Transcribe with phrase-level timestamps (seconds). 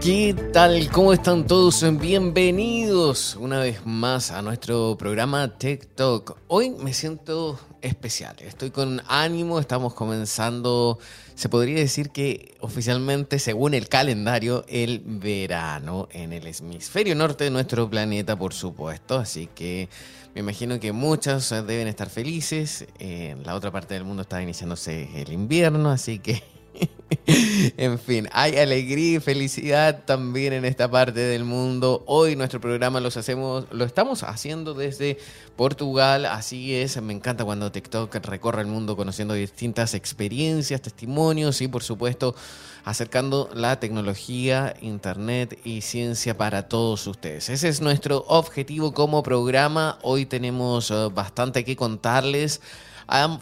[0.00, 0.90] ¿Qué tal?
[0.90, 1.84] ¿Cómo están todos?
[1.98, 6.38] Bienvenidos una vez más a nuestro programa TikTok.
[6.48, 10.98] Hoy me siento especial, estoy con ánimo, estamos comenzando,
[11.34, 17.50] se podría decir que oficialmente, según el calendario, el verano en el hemisferio norte de
[17.50, 19.18] nuestro planeta, por supuesto.
[19.18, 19.90] Así que
[20.34, 22.86] me imagino que muchas deben estar felices.
[22.98, 26.42] En la otra parte del mundo está iniciándose el invierno, así que
[27.76, 32.02] en fin, hay alegría y felicidad también en esta parte del mundo.
[32.06, 35.18] Hoy nuestro programa los hacemos, lo estamos haciendo desde
[35.56, 41.68] Portugal, así es, me encanta cuando TikTok recorre el mundo conociendo distintas experiencias, testimonios y
[41.68, 42.34] por supuesto
[42.84, 47.50] acercando la tecnología, internet y ciencia para todos ustedes.
[47.50, 49.98] Ese es nuestro objetivo como programa.
[50.02, 52.60] Hoy tenemos eh, bastante que contarles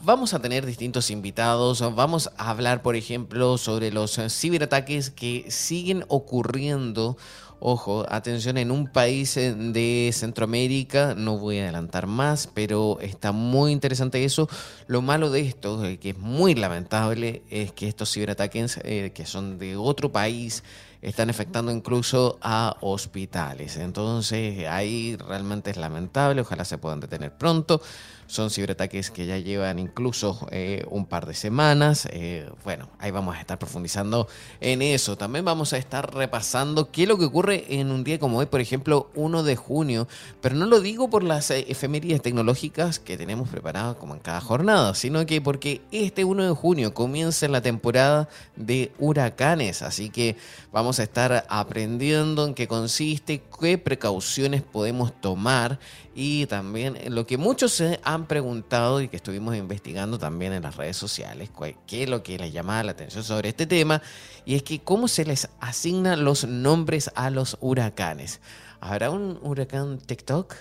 [0.03, 6.05] vamos a tener distintos invitados, vamos a hablar, por ejemplo, sobre los ciberataques que siguen
[6.09, 7.17] ocurriendo.
[7.61, 13.33] Ojo, atención, en un país eh, de Centroamérica, no voy a adelantar más, pero está
[13.33, 14.49] muy interesante eso.
[14.87, 19.27] Lo malo de esto, eh, que es muy lamentable, es que estos ciberataques eh, que
[19.27, 20.63] son de otro país,
[21.03, 23.77] están afectando incluso a hospitales.
[23.77, 27.81] Entonces ahí realmente es lamentable, ojalá se puedan detener pronto.
[28.29, 32.07] Son ciberataques que ya llevan incluso eh, un par de semanas.
[32.13, 34.29] Eh, bueno, ahí vamos a estar profundizando
[34.61, 35.17] en eso.
[35.17, 38.45] También vamos a estar repasando qué es lo que ocurre en un día como hoy,
[38.45, 40.09] por ejemplo, 1 de junio.
[40.43, 44.43] Pero no lo digo por las eh, efemérides tecnológicas que tenemos preparadas como en cada
[44.43, 49.81] jornada, sino que porque este 1 de junio comienza la temporada de huracanes.
[49.81, 50.37] Así que
[50.71, 55.79] vamos a estar aprendiendo en qué consiste, qué precauciones podemos tomar
[56.21, 60.75] y también lo que muchos se han preguntado y que estuvimos investigando también en las
[60.75, 61.49] redes sociales,
[61.87, 64.03] qué es lo que les llamaba la atención sobre este tema,
[64.45, 68.41] y es que cómo se les asignan los nombres a los huracanes.
[68.81, 70.57] ¿Habrá un huracán TikTok?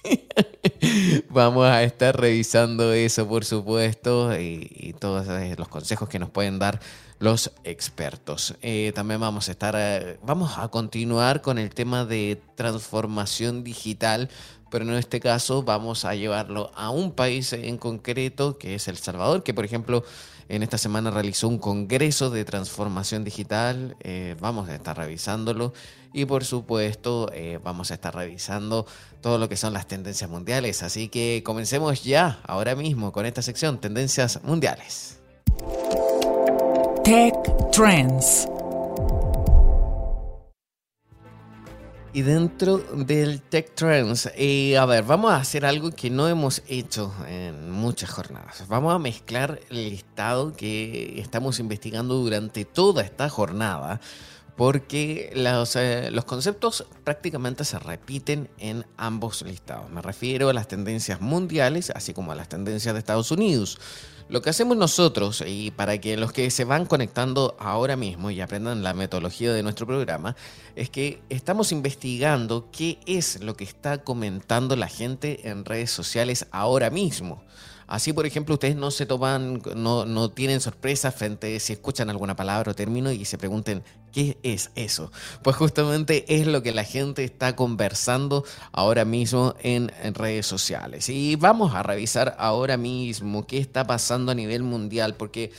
[1.28, 5.26] Vamos a estar revisando eso, por supuesto, y, todos
[5.58, 6.80] los consejos que nos pueden dar
[7.18, 8.54] los expertos.
[8.62, 14.28] Eh, también vamos a estar, eh, vamos a continuar con el tema de transformación digital,
[14.70, 18.96] pero en este caso vamos a llevarlo a un país en concreto, que es El
[18.96, 20.04] Salvador, que por ejemplo
[20.48, 23.96] en esta semana realizó un congreso de transformación digital.
[24.00, 25.72] Eh, vamos a estar revisándolo
[26.12, 27.30] y por supuesto
[27.62, 28.86] vamos a estar revisando
[29.20, 30.82] todo lo que son las tendencias mundiales.
[30.82, 35.18] Así que comencemos ya, ahora mismo, con esta sección, tendencias mundiales.
[37.04, 37.34] Tech
[37.70, 38.48] Trends.
[42.14, 46.62] Y dentro del Tech Trends, eh, a ver, vamos a hacer algo que no hemos
[46.66, 48.66] hecho en muchas jornadas.
[48.68, 54.00] Vamos a mezclar el listado que estamos investigando durante toda esta jornada,
[54.56, 59.90] porque los, eh, los conceptos prácticamente se repiten en ambos listados.
[59.90, 63.78] Me refiero a las tendencias mundiales, así como a las tendencias de Estados Unidos.
[64.28, 68.40] Lo que hacemos nosotros, y para que los que se van conectando ahora mismo y
[68.40, 70.34] aprendan la metodología de nuestro programa,
[70.76, 76.46] es que estamos investigando qué es lo que está comentando la gente en redes sociales
[76.52, 77.44] ahora mismo.
[77.86, 82.36] Así, por ejemplo, ustedes no se toman, no, no tienen sorpresa frente si escuchan alguna
[82.36, 85.12] palabra o término y se pregunten, ¿qué es eso?
[85.42, 91.08] Pues justamente es lo que la gente está conversando ahora mismo en, en redes sociales.
[91.08, 95.52] Y vamos a revisar ahora mismo qué está pasando a nivel mundial, porque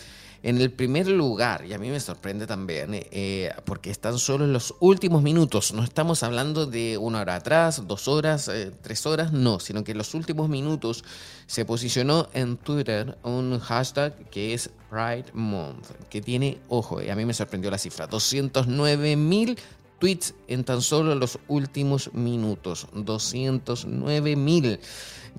[0.46, 4.54] en el primer lugar, y a mí me sorprende también, eh, porque están solo en
[4.54, 9.34] los últimos minutos, no estamos hablando de una hora atrás, dos horas, eh, tres horas,
[9.34, 11.04] no, sino que en los últimos minutos
[11.48, 17.16] se posicionó en Twitter un hashtag que es Pride Month, que tiene, ojo, y a
[17.16, 19.58] mí me sorprendió la cifra, 209 mil
[20.06, 24.80] tweets en tan solo los últimos minutos, 209 mil.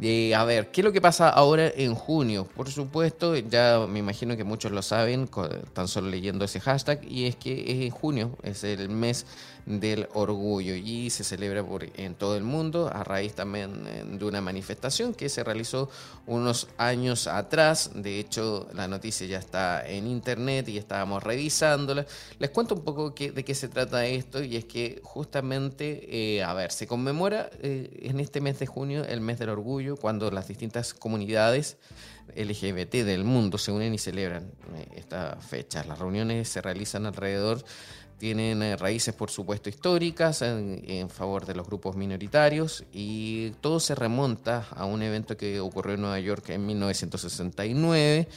[0.02, 2.48] Eh, a ver, ¿qué es lo que pasa ahora en junio?
[2.56, 5.30] Por supuesto, ya me imagino que muchos lo saben,
[5.72, 9.24] tan solo leyendo ese hashtag, y es que en junio es el mes
[9.66, 11.64] del orgullo y se celebra
[11.96, 15.90] en todo el mundo a raíz también eh, de una manifestación que se realizó
[16.26, 17.90] unos años atrás.
[17.94, 22.06] De hecho, la noticia ya está en internet y estábamos revisándola.
[22.38, 26.54] Les cuento un poco de qué se trata esto y es que justamente, eh, a
[26.54, 30.46] ver, se conmemora eh, en este mes de junio el mes del orgullo cuando las
[30.46, 31.76] distintas comunidades
[32.34, 34.50] LGBT del mundo se unen y celebran
[34.94, 35.84] esta fecha.
[35.84, 37.64] Las reuniones se realizan alrededor
[38.18, 43.94] tienen eh, raíces, por supuesto, históricas en, favor de los grupos minoritarios y todo se
[43.94, 48.28] remonta a un evento que ocurrió en Nueva York en 1969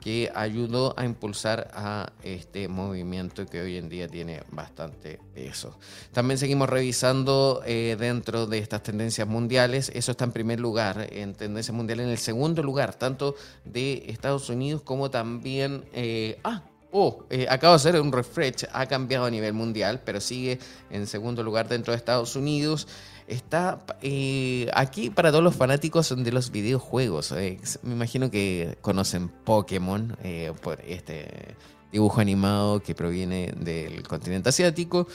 [0.00, 5.78] que ayudó a impulsar a este movimiento que hoy en día tiene bastante peso.
[6.12, 11.34] También seguimos revisando eh, dentro de estas tendencias mundiales, eso está en primer lugar, en
[11.34, 13.34] tendencias mundiales, en el segundo lugar, tanto
[13.64, 15.84] de Estados Unidos como también...
[15.92, 16.62] Eh, ah,
[16.98, 20.58] Oh, eh, acabo de hacer un refresh, ha cambiado a nivel mundial, pero sigue
[20.88, 22.88] en segundo lugar dentro de Estados Unidos.
[23.28, 27.32] Está eh, aquí para todos los fanáticos de los videojuegos.
[27.32, 30.16] Eh, me imagino que conocen Pokémon
[30.62, 31.54] por este
[31.92, 35.06] dibujo animado que proviene del continente asiático.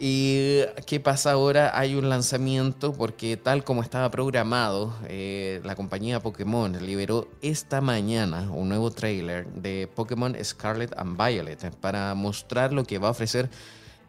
[0.00, 1.76] ¿Y qué pasa ahora?
[1.76, 8.48] Hay un lanzamiento porque tal como estaba programado, eh, la compañía Pokémon liberó esta mañana
[8.52, 13.50] un nuevo trailer de Pokémon Scarlet and Violet para mostrar lo que va a ofrecer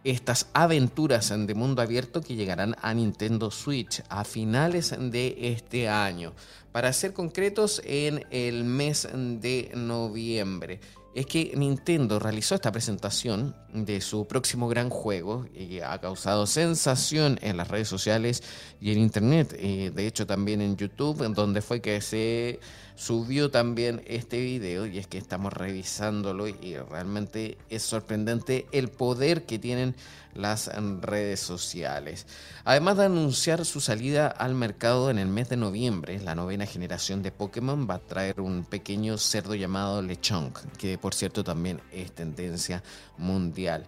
[0.04, 6.34] estas aventuras de mundo abierto que llegarán a Nintendo Switch a finales de este año.
[6.72, 10.80] Para ser concretos, en el mes de noviembre
[11.20, 17.38] es que Nintendo realizó esta presentación de su próximo gran juego y ha causado sensación
[17.42, 18.42] en las redes sociales
[18.80, 22.62] y en internet, y de hecho también en YouTube, en donde fue que se
[23.00, 29.46] subió también este video y es que estamos revisándolo y realmente es sorprendente el poder
[29.46, 29.96] que tienen
[30.34, 30.70] las
[31.00, 32.28] redes sociales.
[32.66, 37.24] Además de anunciar su salida al mercado en el mes de noviembre, la novena generación
[37.24, 42.12] de Pokémon va a traer un pequeño cerdo llamado Lechonk, que por cierto también es
[42.12, 42.84] tendencia
[43.18, 43.86] mundial.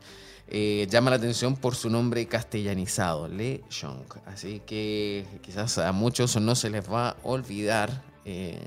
[0.48, 4.16] Eh, llama la atención por su nombre castellanizado, Lechonk.
[4.26, 8.60] Así que quizás a muchos no se les va a olvidar, eh,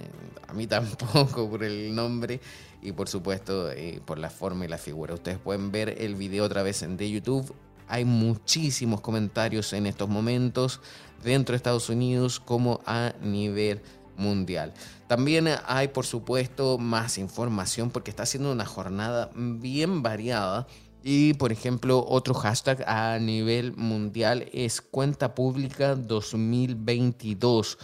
[0.49, 2.41] a mí tampoco por el nombre
[2.83, 5.15] y por supuesto eh, por la forma y la figura.
[5.15, 7.55] Ustedes pueden ver el video otra vez de YouTube.
[7.89, 10.81] Hay muchísimos comentarios en estos momentos
[11.23, 13.83] dentro de Estados Unidos como a nivel
[14.17, 14.73] mundial.
[15.07, 20.67] También hay por supuesto más información porque está siendo una jornada bien variada.
[21.03, 27.79] Y por ejemplo, otro hashtag a nivel mundial es cuenta pública 2022.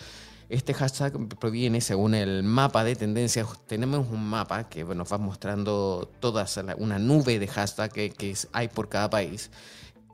[0.51, 3.47] Este hashtag proviene según el mapa de tendencias.
[3.69, 6.45] Tenemos un mapa que nos va mostrando toda
[6.77, 9.51] una nube de hashtags que, que hay por cada país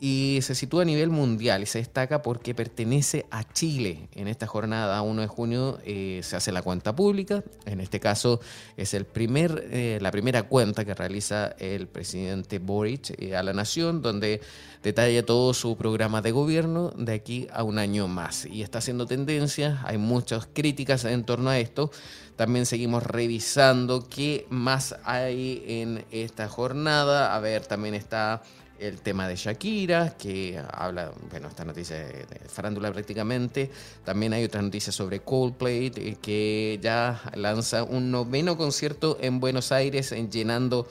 [0.00, 4.08] y se sitúa a nivel mundial y se destaca porque pertenece a Chile.
[4.12, 8.40] En esta jornada 1 de junio eh, se hace la cuenta pública, en este caso
[8.76, 13.52] es el primer, eh, la primera cuenta que realiza el presidente Boric eh, a la
[13.52, 14.40] nación, donde
[14.82, 18.44] detalla todo su programa de gobierno de aquí a un año más.
[18.44, 21.90] Y está haciendo tendencia, hay muchas críticas en torno a esto.
[22.36, 27.34] También seguimos revisando qué más hay en esta jornada.
[27.34, 28.42] A ver, también está
[28.78, 33.70] el tema de Shakira, que habla, bueno, esta noticia de, farándula prácticamente.
[34.04, 35.90] También hay otras noticias sobre Coldplay,
[36.20, 40.86] que ya lanza un noveno concierto en Buenos Aires, llenando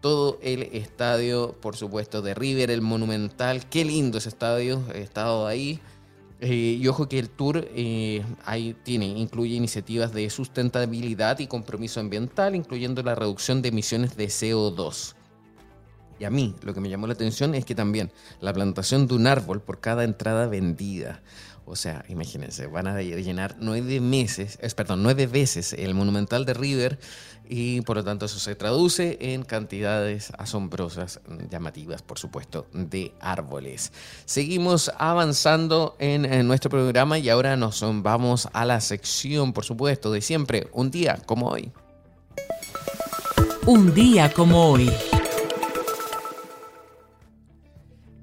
[0.00, 3.68] todo el estadio, por supuesto, de River, el Monumental.
[3.68, 5.80] Qué lindo ese estadio, he estado ahí.
[6.40, 11.98] Eh, y ojo que el tour eh, ahí tiene, incluye iniciativas de sustentabilidad y compromiso
[11.98, 15.17] ambiental, incluyendo la reducción de emisiones de CO2.
[16.18, 18.10] Y a mí lo que me llamó la atención es que también
[18.40, 21.22] la plantación de un árbol por cada entrada vendida.
[21.70, 26.54] O sea, imagínense, van a llenar nueve meses, es, perdón, nueve veces el Monumental de
[26.54, 26.98] River
[27.46, 31.20] y por lo tanto eso se traduce en cantidades asombrosas,
[31.50, 33.92] llamativas, por supuesto, de árboles.
[34.24, 40.10] Seguimos avanzando en, en nuestro programa y ahora nos vamos a la sección, por supuesto,
[40.10, 41.70] de siempre, un día como hoy.
[43.66, 44.90] Un día como hoy.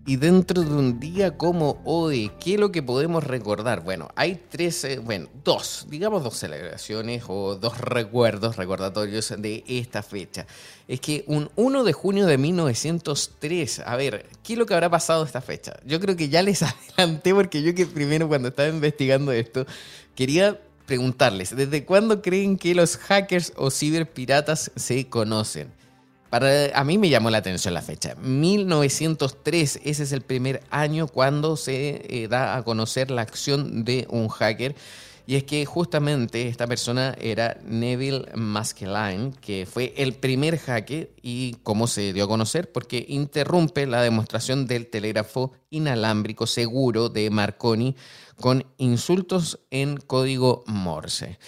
[0.07, 3.81] Y dentro de un día como hoy, ¿qué es lo que podemos recordar?
[3.81, 10.03] Bueno, hay tres, eh, bueno, dos, digamos dos celebraciones o dos recuerdos, recordatorios de esta
[10.03, 10.45] fecha.
[10.87, 14.91] Es que un 1 de junio de 1903, a ver, ¿qué es lo que habrá
[14.91, 15.73] pasado esta fecha?
[15.87, 16.61] Yo creo que ya les
[16.97, 19.65] adelanté porque yo que primero cuando estaba investigando esto,
[20.13, 25.73] quería preguntarles, ¿desde cuándo creen que los hackers o ciberpiratas se conocen?
[26.29, 28.15] Para, a mí me llamó la atención la fecha.
[28.15, 34.07] 1903, ese es el primer año cuando se eh, da a conocer la acción de
[34.09, 34.75] un hacker
[35.27, 41.55] y es que justamente esta persona era Neville Maskelyne, que fue el primer hacker y
[41.63, 47.95] cómo se dio a conocer, porque interrumpe la demostración del telégrafo inalámbrico seguro de Marconi
[48.39, 51.39] con insultos en código Morse.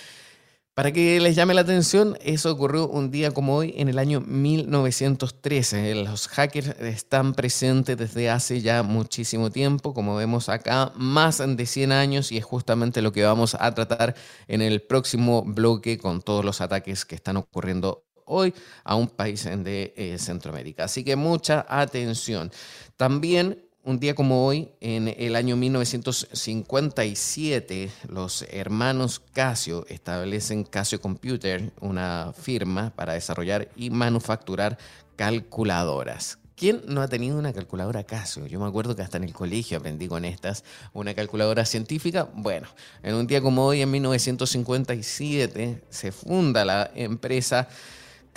[0.77, 4.21] Para que les llame la atención, eso ocurrió un día como hoy en el año
[4.21, 5.95] 1913.
[5.95, 11.91] Los hackers están presentes desde hace ya muchísimo tiempo, como vemos acá, más de 100
[11.91, 14.13] años y es justamente lo que vamos a tratar
[14.47, 18.53] en el próximo bloque con todos los ataques que están ocurriendo hoy
[18.83, 20.83] a un país de eh, Centroamérica.
[20.83, 22.51] Así que mucha atención.
[22.97, 31.71] También un día como hoy, en el año 1957, los hermanos Casio establecen Casio Computer,
[31.79, 34.77] una firma para desarrollar y manufacturar
[35.15, 36.37] calculadoras.
[36.57, 38.45] ¿Quién no ha tenido una calculadora Casio?
[38.45, 42.27] Yo me acuerdo que hasta en el colegio aprendí con estas una calculadora científica.
[42.33, 42.67] Bueno,
[43.03, 47.69] en un día como hoy, en 1957, se funda la empresa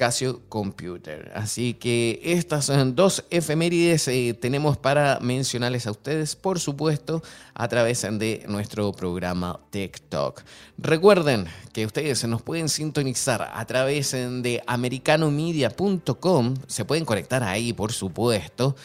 [0.01, 1.31] Casio Computer.
[1.35, 7.69] Así que estas son dos efemérides eh, tenemos para mencionarles a ustedes, por supuesto, a
[7.69, 10.41] través de nuestro programa TikTok.
[10.79, 17.93] Recuerden que ustedes nos pueden sintonizar a través de americanomedia.com, se pueden conectar ahí, por
[17.93, 18.77] supuesto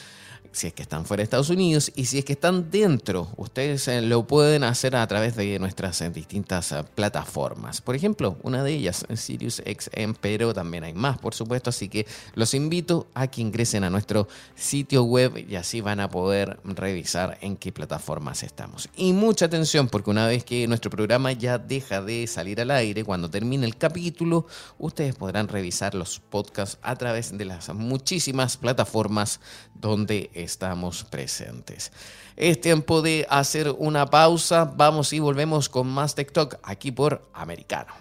[0.56, 3.90] si es que están fuera de Estados Unidos y si es que están dentro, ustedes
[3.90, 7.82] eh, lo pueden hacer a través de nuestras eh, distintas eh, plataformas.
[7.82, 12.08] Por ejemplo, una de ellas, Sirius XM, pero también hay más, por supuesto, así que
[12.36, 17.38] los invito a que ingresen a nuestro sitio web y así van a poder revisar
[17.42, 18.88] en qué plataformas estamos.
[18.96, 23.04] Y mucha atención, porque una vez que nuestro programa ya deja de salir al aire,
[23.04, 24.48] cuando termine el capítulo,
[24.80, 29.42] ustedes podrán revisar los podcasts a través de las muchísimas plataformas
[29.74, 31.92] donde estamos presentes.
[32.38, 34.72] Es tiempo de hacer una pausa.
[34.76, 37.94] Vamos y volvemos con más TikTok aquí por Americano.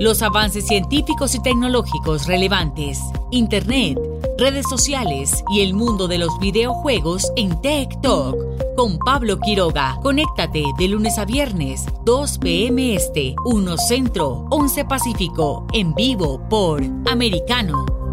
[0.00, 2.98] Los avances científicos y tecnológicos relevantes,
[3.30, 3.98] Internet,
[4.36, 8.36] redes sociales y el mundo de los videojuegos en TikTok.
[8.76, 12.94] Con Pablo Quiroga, conéctate de lunes a viernes, 2 p.m.
[12.94, 18.03] Este, 1 Centro, 11 Pacífico, en vivo por Americano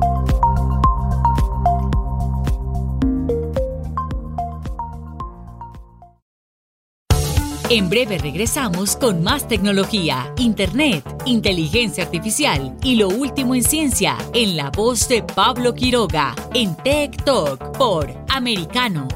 [7.74, 14.58] En breve regresamos con más tecnología, internet, inteligencia artificial y lo último en ciencia en
[14.58, 19.08] la voz de Pablo Quiroga en Tech Talk por Americano.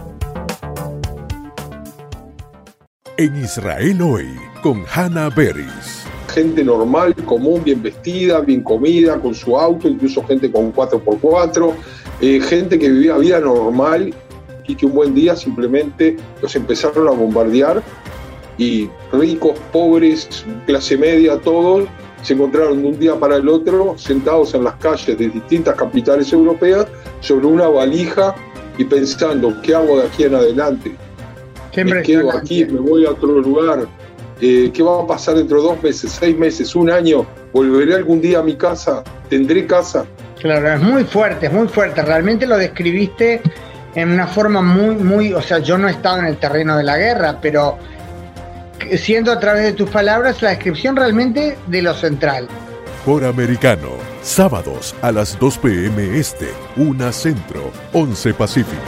[3.17, 4.27] En Israel hoy
[4.63, 6.05] con Hannah Beris.
[6.33, 11.73] Gente normal, común, bien vestida, bien comida, con su auto, incluso gente con 4x4,
[12.21, 14.13] eh, gente que vivía vida normal
[14.65, 17.83] y que un buen día simplemente los empezaron a bombardear
[18.57, 21.87] y ricos, pobres, clase media, todos
[22.21, 26.33] se encontraron de un día para el otro sentados en las calles de distintas capitales
[26.33, 26.87] europeas
[27.19, 28.33] sobre una valija
[28.77, 30.95] y pensando, ¿qué hago de aquí en adelante?
[31.83, 33.85] me quedo aquí, me voy a otro lugar,
[34.41, 37.25] eh, ¿qué va a pasar dentro de dos meses, seis meses, un año?
[37.53, 39.03] ¿Volveré algún día a mi casa?
[39.29, 40.05] ¿Tendré casa?
[40.39, 42.01] Claro, es muy fuerte, es muy fuerte.
[42.01, 43.41] Realmente lo describiste
[43.95, 46.83] en una forma muy, muy, o sea, yo no he estado en el terreno de
[46.83, 47.77] la guerra, pero
[48.97, 52.47] siendo a través de tus palabras la descripción realmente de lo central.
[53.05, 53.89] Por Americano,
[54.23, 56.19] sábados a las 2 p.m.
[56.19, 58.81] Este, 1 Centro, 11 Pacífico.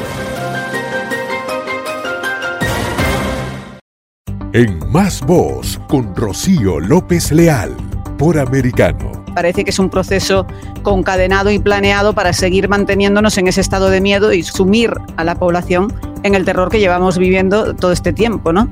[4.54, 7.76] En Más Voz con Rocío López Leal,
[8.18, 9.24] por Americano.
[9.36, 10.48] Parece que es un proceso
[10.82, 15.36] concadenado y planeado para seguir manteniéndonos en ese estado de miedo y sumir a la
[15.36, 18.68] población en el terror que llevamos viviendo todo este tiempo, ¿no?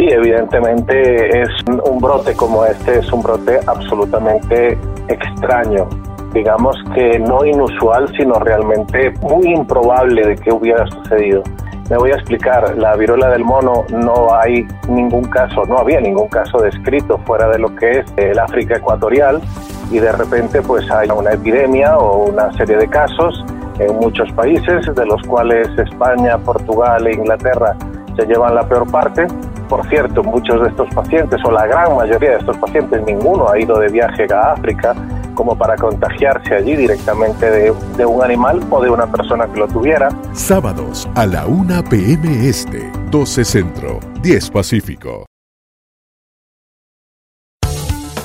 [0.00, 4.78] Sí, evidentemente es un brote como este, es un brote absolutamente
[5.08, 5.90] extraño,
[6.32, 11.42] digamos que no inusual, sino realmente muy improbable de que hubiera sucedido.
[11.90, 16.28] Me voy a explicar, la viruela del mono no hay ningún caso, no había ningún
[16.28, 19.42] caso descrito fuera de lo que es el África ecuatorial
[19.90, 23.44] y de repente pues hay una epidemia o una serie de casos
[23.78, 27.76] en muchos países, de los cuales España, Portugal e Inglaterra
[28.16, 29.26] se llevan la peor parte
[29.70, 33.58] por cierto, muchos de estos pacientes, o la gran mayoría de estos pacientes, ninguno ha
[33.58, 34.94] ido de viaje a África
[35.34, 39.68] como para contagiarse allí directamente de, de un animal o de una persona que lo
[39.68, 40.08] tuviera.
[40.32, 42.48] Sábados a la 1 p.m.
[42.48, 45.24] Este, 12 Centro, 10 Pacífico.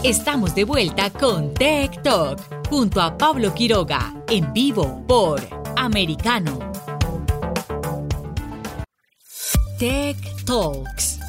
[0.03, 5.41] Estamos de vuelta con Tech Talk junto a Pablo Quiroga en vivo por
[5.77, 6.59] Americano.
[9.77, 11.24] Tech Talks.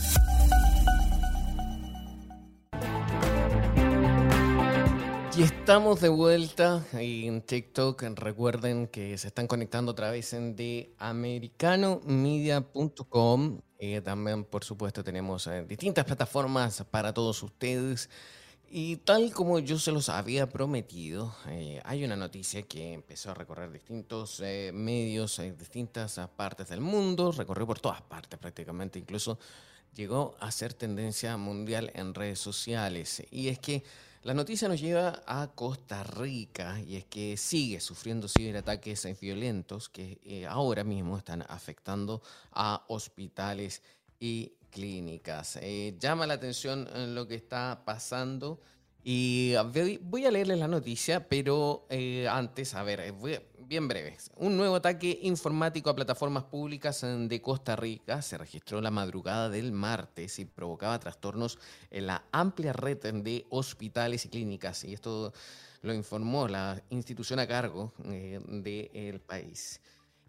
[5.37, 8.03] Y estamos de vuelta en TikTok.
[8.15, 13.61] Recuerden que se están conectando a través de americanomedia.com.
[13.79, 18.09] Eh, también, por supuesto, tenemos eh, distintas plataformas para todos ustedes.
[18.71, 23.35] Y tal como yo se los había prometido, eh, hay una noticia que empezó a
[23.35, 29.39] recorrer distintos eh, medios en distintas partes del mundo, recorrió por todas partes prácticamente, incluso
[29.95, 33.23] llegó a ser tendencia mundial en redes sociales.
[33.31, 33.85] Y es que
[34.27, 40.19] la noticia nos lleva a Costa Rica y es que sigue sufriendo ciberataques violentos que
[40.25, 43.83] eh, ahora mismo están afectando a hospitales
[44.19, 45.61] y clínicas.
[45.63, 48.61] Eh, llama la atención eh, lo que está pasando
[49.09, 49.55] y
[50.03, 53.15] voy a leerles la noticia, pero eh, antes, a ver,
[53.61, 54.17] bien breve.
[54.35, 59.71] Un nuevo ataque informático a plataformas públicas de Costa Rica se registró la madrugada del
[59.71, 61.57] martes y provocaba trastornos
[61.93, 64.83] en la amplia red de hospitales y clínicas.
[64.83, 65.33] Y esto
[65.83, 69.81] lo informó la institución a cargo del país.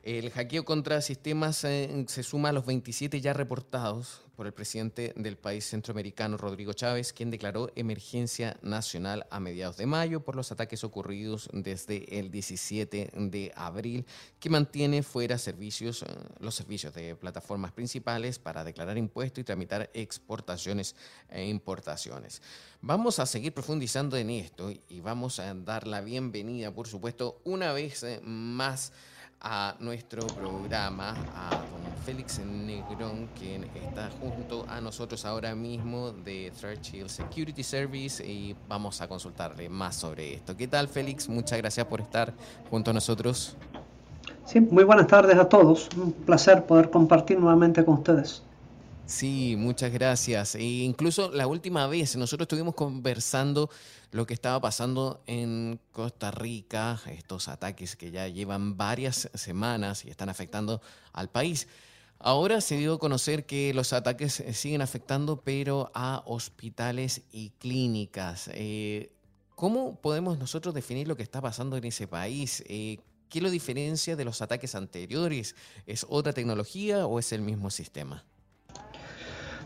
[0.04, 5.14] El hackeo contra sistemas eh, se suma a los 27 ya reportados por el presidente
[5.16, 10.52] del país centroamericano, Rodrigo Chávez, quien declaró emergencia nacional a mediados de mayo por los
[10.52, 14.06] ataques ocurridos desde el 17 de abril,
[14.40, 16.06] que mantiene fuera servicios, eh,
[16.40, 20.96] los servicios de plataformas principales para declarar impuestos y tramitar exportaciones
[21.30, 22.44] e importaciones.
[22.80, 27.74] Vamos a seguir profundizando en esto y vamos a dar la bienvenida, por supuesto, una
[27.74, 28.94] vez eh, más
[29.80, 36.52] nuestro programa, a don Félix Negrón, quien está junto a nosotros ahora mismo de
[36.82, 40.56] Shield Security Service y vamos a consultarle más sobre esto.
[40.56, 41.30] ¿Qué tal, Félix?
[41.30, 42.34] Muchas gracias por estar
[42.70, 43.56] junto a nosotros.
[44.46, 45.90] Sí, muy buenas tardes a todos.
[45.98, 48.44] Un placer poder compartir nuevamente con ustedes.
[49.08, 50.56] Sí, muchas gracias.
[50.56, 53.70] E incluso la última vez nosotros estuvimos conversando
[54.12, 60.10] lo que estaba pasando en Costa Rica, estos ataques que ya llevan varias semanas y
[60.10, 60.82] están afectando
[61.14, 61.70] al país.
[62.20, 68.50] Ahora se dio a conocer que los ataques siguen afectando, pero a hospitales y clínicas.
[68.54, 69.14] Eh,
[69.56, 72.62] ¿Cómo podemos nosotros definir lo que está pasando en ese país?
[72.68, 75.56] Eh, ¿Qué lo diferencia de los ataques anteriores?
[75.86, 78.26] ¿Es otra tecnología o es el mismo sistema?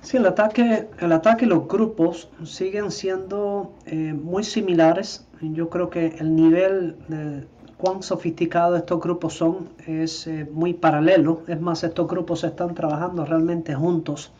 [0.01, 5.27] Sí, el ataque, el ataque y los grupos siguen siendo eh, muy similares.
[5.41, 7.45] Yo creo que el nivel de
[7.77, 11.43] cuán sofisticados estos grupos son es eh, muy paralelo.
[11.47, 14.31] Es más, estos grupos están trabajando realmente juntos.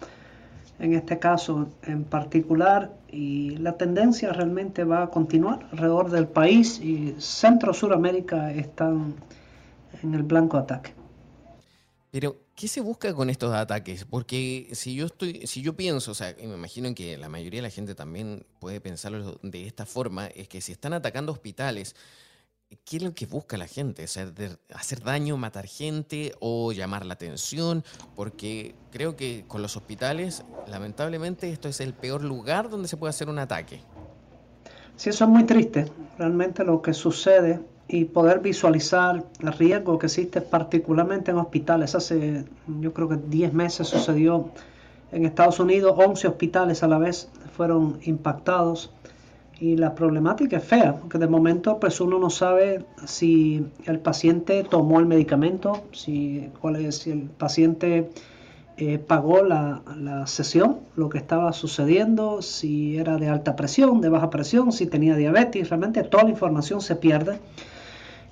[0.80, 6.80] En este caso en particular, y la tendencia realmente va a continuar alrededor del país
[6.80, 9.16] y Centro-Suramérica están
[10.02, 10.94] en el blanco ataque.
[12.10, 14.06] Pero ¿Qué se busca con estos ataques?
[14.06, 17.68] Porque si yo estoy, si yo pienso, o sea, me imagino que la mayoría de
[17.68, 21.96] la gente también puede pensarlo de esta forma, es que si están atacando hospitales,
[22.86, 24.04] ¿qué es lo que busca la gente?
[24.04, 24.32] O sea,
[24.74, 27.84] ¿Hacer daño, matar gente o llamar la atención?
[28.16, 33.10] Porque creo que con los hospitales, lamentablemente, esto es el peor lugar donde se puede
[33.10, 33.82] hacer un ataque.
[34.96, 35.86] Sí, eso es muy triste.
[36.18, 37.60] Realmente lo que sucede
[37.92, 41.94] y poder visualizar el riesgo que existe particularmente en hospitales.
[41.94, 42.46] Hace
[42.80, 44.50] yo creo que 10 meses sucedió
[45.12, 48.94] en Estados Unidos, 11 hospitales a la vez fueron impactados.
[49.60, 54.64] Y la problemática es fea, porque de momento pues uno no sabe si el paciente
[54.64, 58.10] tomó el medicamento, si, cuál es, si el paciente
[58.78, 64.10] eh, pagó la, la, sesión, lo que estaba sucediendo, si era de alta presión, de
[64.10, 67.38] baja presión, si tenía diabetes, realmente toda la información se pierde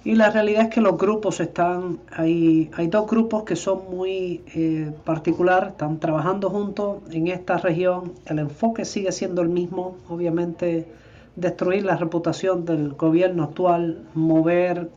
[0.06, 4.44] y la realidad es que los grupos están, hay, hay dos grupos que son muy
[4.56, 8.14] eh, particular, están trabajando juntos en esta región.
[8.26, 10.88] El enfoque sigue siendo el mismo, obviamente
[11.36, 14.90] destruir la reputación del gobierno actual, mover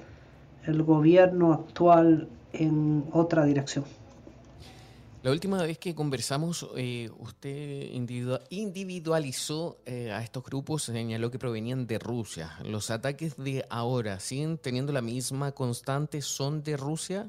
[0.67, 3.85] el gobierno actual en otra dirección.
[5.23, 7.91] La última vez que conversamos, eh, usted
[8.51, 12.51] individualizó eh, a estos grupos, señaló que provenían de Rusia.
[12.65, 16.23] ¿Los ataques de ahora siguen teniendo la misma constante?
[16.23, 17.29] ¿Son de Rusia?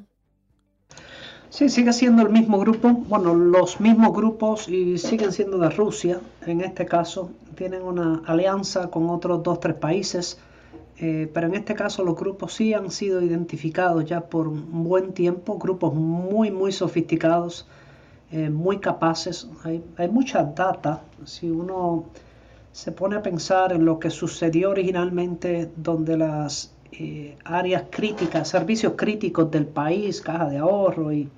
[1.52, 2.90] Sí, sigue siendo el mismo grupo.
[2.94, 6.20] Bueno, los mismos grupos y siguen siendo de Rusia.
[6.48, 10.40] En este caso, tienen una alianza con otros dos, tres países.
[10.98, 15.14] Eh, pero en este caso los grupos sí han sido identificados ya por un buen
[15.14, 17.68] tiempo, grupos muy, muy sofisticados
[18.34, 19.48] eh, muy capaces.
[19.64, 21.04] Hay, hay, mucha data.
[21.24, 22.06] Si uno
[22.72, 28.94] se pone a pensar en lo que sucedió originalmente donde las eh, áreas críticas, servicios
[28.96, 31.30] críticos del país, caja de ahorro y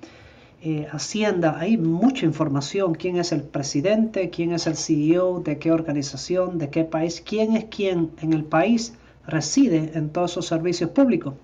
[0.62, 5.72] eh, Hacienda, hay mucha información, quién es el presidente, quién es el CEO, de qué
[5.72, 8.94] organización, de qué país, quién es quién en el país
[9.26, 11.34] reside en todos esos servicios públicos.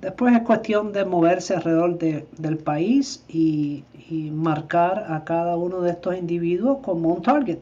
[0.00, 5.90] Después es cuestión de moverse alrededor del país y, y marcar a cada uno de
[5.90, 7.58] estos individuos como un target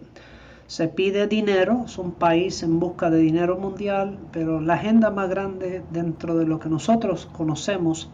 [0.66, 5.28] se pide dinero, es un país en busca de dinero mundial, pero la agenda más
[5.28, 8.08] grande dentro de lo que nosotros conocemos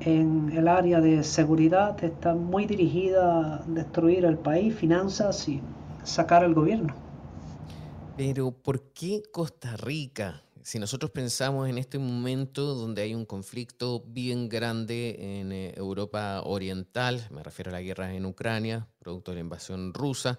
[0.00, 5.60] en el área de seguridad está muy dirigida a destruir el país, finanzas y
[6.04, 6.94] sacar el gobierno.
[8.16, 10.42] Pero ¿por qué Costa Rica?
[10.68, 16.42] Si nosotros pensamos en este momento donde hay un conflicto bien grande en eh, Europa
[16.44, 20.38] Oriental, me refiero a la guerra en Ucrania, producto de la invasión rusa,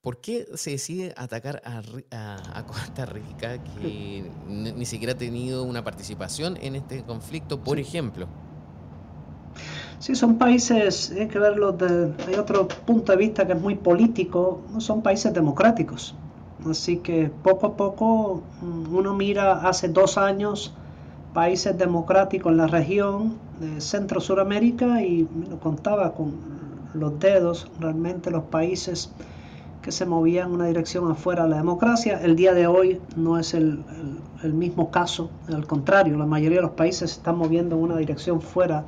[0.00, 6.56] ¿Por qué se decide atacar a, Costa Rica, que ni, siquiera ha tenido una participación
[6.60, 8.26] en este conflicto, por ejemplo?
[10.00, 14.60] Sí, son países, hay que verlo desde otro punto de vista que es muy político,
[14.72, 16.16] no son países democráticos.
[16.66, 20.74] Así que poco a poco mm, uno mira hace dos años
[21.32, 26.34] países democráticos en la región de Centro-Suramérica y lo contaba con
[26.94, 29.10] los dedos realmente los países
[29.82, 32.20] que se movía en una dirección afuera de la democracia.
[32.22, 33.84] El día de hoy no es el,
[34.42, 38.40] mismo caso, al contrario, la mayoría de los países se están moviendo en una dirección
[38.40, 38.84] fuera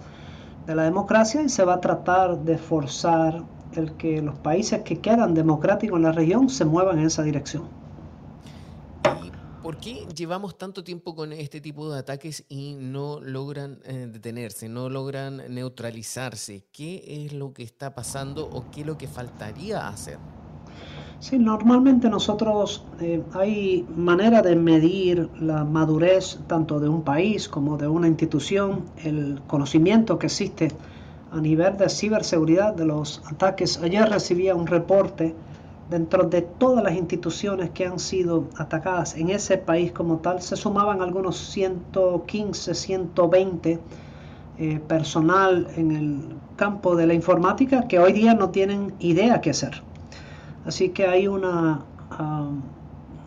[0.67, 3.43] de la democracia y se va a tratar de forzar
[3.75, 7.65] el que los países que quedan democráticos en la región se muevan en esa dirección.
[9.25, 9.31] ¿Y
[9.63, 14.69] por qué llevamos tanto tiempo con este tipo de ataques y no logran eh, detenerse,
[14.69, 16.65] no logran neutralizarse?
[16.73, 20.19] ¿Qué es lo que está pasando o qué es lo que faltaría hacer?
[21.21, 27.77] Sí, normalmente nosotros eh, hay manera de medir la madurez tanto de un país como
[27.77, 30.73] de una institución, el conocimiento que existe
[31.33, 33.81] a nivel de ciberseguridad de los ataques.
[33.83, 35.35] Ayer recibía un reporte
[35.89, 40.57] dentro de todas las instituciones que han sido atacadas en ese país como tal, se
[40.57, 43.81] sumaban algunos 115, 120
[44.59, 46.21] eh, personal en el
[46.57, 49.83] campo de la informática que hoy día no tienen idea qué hacer.
[50.65, 51.81] Así que hay una
[52.19, 52.61] um,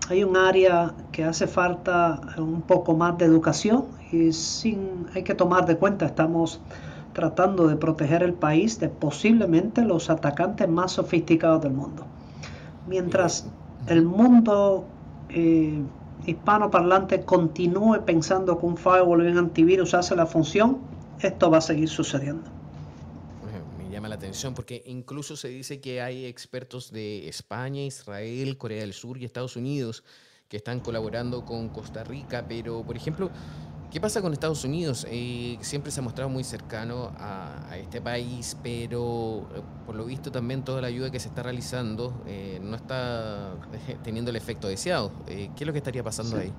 [0.09, 5.33] hay un área que hace falta un poco más de educación y sin hay que
[5.33, 6.59] tomar de cuenta estamos
[7.13, 12.05] tratando de proteger el país de posiblemente los atacantes más sofisticados del mundo.
[12.87, 13.47] Mientras
[13.87, 14.85] el mundo
[15.29, 15.81] eh,
[16.25, 20.79] hispanoparlante continúe pensando que un firewall y un antivirus hace la función,
[21.19, 22.49] esto va a seguir sucediendo
[23.93, 28.93] llama la atención porque incluso se dice que hay expertos de España, Israel, Corea del
[28.93, 30.03] Sur y Estados Unidos
[30.49, 33.29] que están colaborando con Costa Rica, pero por ejemplo,
[33.93, 35.05] ¿qué pasa con Estados Unidos?
[35.09, 40.31] Eh, siempre se ha mostrado muy cercano a, este país, pero eh, por lo visto
[40.31, 43.53] también toda la ayuda que se está realizando eh, no está
[44.03, 45.11] teniendo el efecto deseado.
[45.27, 46.51] ¿Qué es lo que estaría pasando ahí?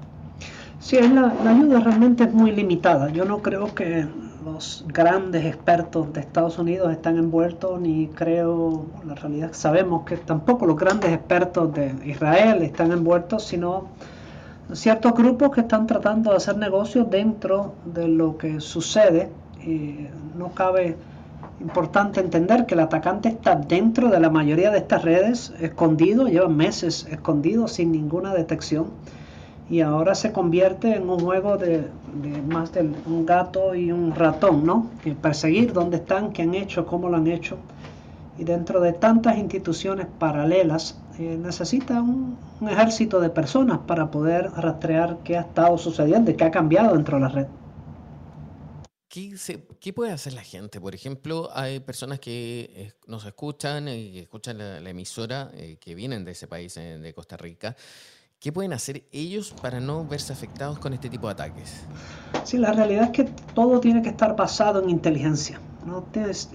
[0.78, 3.10] Sí, la, la, ayuda realmente es muy limitada.
[3.10, 4.06] Yo no creo que
[4.44, 10.66] los grandes expertos de Estados Unidos están envueltos, ni creo, la realidad sabemos que tampoco
[10.66, 13.88] los grandes expertos de Israel están envueltos, sino
[14.72, 19.30] ciertos grupos que están tratando de hacer negocios dentro de lo que sucede.
[20.36, 20.96] No cabe
[21.60, 26.48] importante entender que el atacante está dentro de la mayoría de estas redes, escondido, lleva
[26.48, 28.86] meses escondido sin ninguna detección
[29.70, 31.88] y ahora se convierte en un juego de,
[32.48, 34.90] más de un gato y un ratón, ¿no?
[35.22, 37.56] perseguir dónde están, qué han hecho, cómo lo han hecho.
[38.38, 45.18] Y dentro de tantas instituciones paralelas, eh, necesita un, ejército de personas para poder rastrear
[45.22, 47.46] qué ha estado sucediendo y qué ha cambiado dentro de la red.
[49.08, 50.80] ¿Qué, puede hacer la gente?
[50.80, 55.94] Por ejemplo, hay personas que eh, nos escuchan y que escuchan la, emisora, eh, que
[55.94, 57.76] vienen de ese país, de Costa Rica,
[58.44, 61.86] ¿Qué pueden hacer ellos para no verse afectados con este tipo de ataques?
[62.42, 65.58] Sí, la realidad es que todo tiene que estar basado en inteligencia.
[65.86, 66.04] ¿no?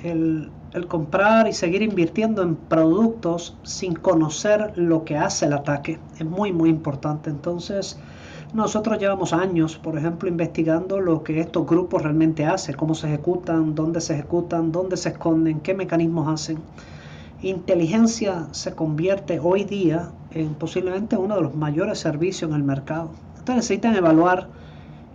[0.04, 6.00] El, el comprar y seguir invirtiendo en productos sin conocer lo que hace el ataque
[6.20, 7.32] es muy, muy importante.
[7.32, 7.98] Entonces,
[8.54, 13.74] nosotros llevamos años, por ejemplo, investigando lo que estos grupos realmente hacen, cómo se ejecutan,
[13.74, 16.60] dónde se ejecutan, dónde se esconden, qué mecanismos hacen
[17.42, 23.12] inteligencia se convierte hoy día en posiblemente uno de los mayores servicios en el mercado.
[23.32, 24.48] Entonces necesitan evaluar,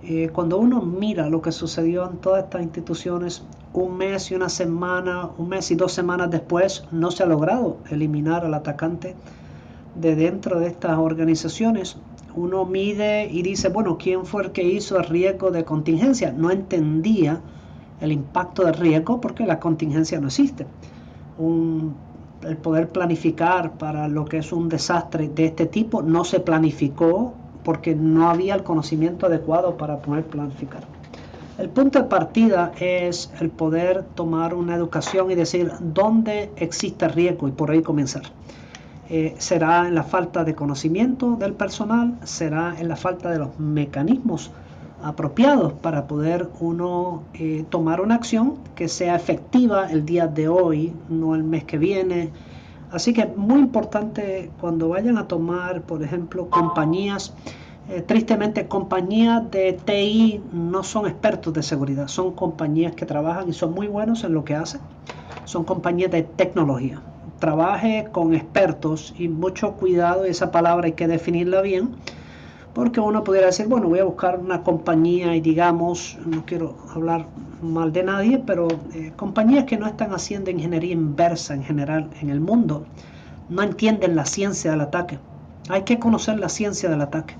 [0.02, 4.48] eh, cuando uno mira lo que sucedió en todas estas instituciones, un mes y una
[4.48, 9.14] semana, un mes y dos semanas después, no se ha logrado eliminar al atacante.
[9.94, 11.96] de dentro de estas organizaciones,
[12.34, 16.32] uno mide y dice, bueno, ¿quién fue el que hizo el riesgo de contingencia?
[16.32, 17.40] No entendía
[18.00, 20.66] el impacto del riesgo porque la contingencia no existe.
[22.46, 27.34] El poder planificar para lo que es un desastre de este tipo no se planificó
[27.64, 30.82] porque no había el conocimiento adecuado para poder planificar.
[31.56, 37.48] El punto de partida es el poder tomar una educación y decir dónde existe riesgo
[37.48, 38.22] y por ahí comenzar.
[39.08, 43.58] Eh, será en la falta de conocimiento del personal, será en la falta de los
[43.58, 44.50] mecanismos
[45.04, 50.94] apropiados para poder uno eh, tomar una acción que sea efectiva el día de hoy,
[51.10, 52.30] no el mes que viene.
[52.90, 57.34] Así que muy importante cuando vayan a tomar, por ejemplo, compañías,
[57.90, 63.52] eh, tristemente compañías de TI no son expertos de seguridad, son compañías que trabajan y
[63.52, 64.80] son muy buenos en lo que hacen,
[65.44, 67.02] son compañías de tecnología
[67.40, 71.90] trabaje con expertos y mucho cuidado, esa palabra hay que definirla bien,
[72.74, 77.26] porque uno pudiera decir, bueno, voy a buscar una compañía y digamos, no quiero hablar
[77.62, 82.30] mal de nadie, pero eh, compañías que no están haciendo ingeniería inversa en general en
[82.30, 82.86] el mundo,
[83.48, 85.18] no entienden la ciencia del ataque.
[85.68, 87.36] Hay que conocer la ciencia del ataque.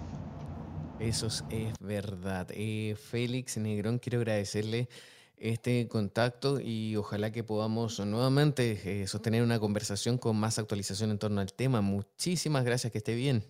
[1.01, 1.45] Eso es,
[1.81, 2.47] verdad.
[2.53, 4.89] Eh, Félix Negrón, quiero agradecerle
[5.37, 11.19] este contacto y ojalá que podamos nuevamente eh, sostener una conversación con más actualización en
[11.19, 11.81] torno al tema.
[11.81, 13.45] Muchísimas gracias, que esté bien.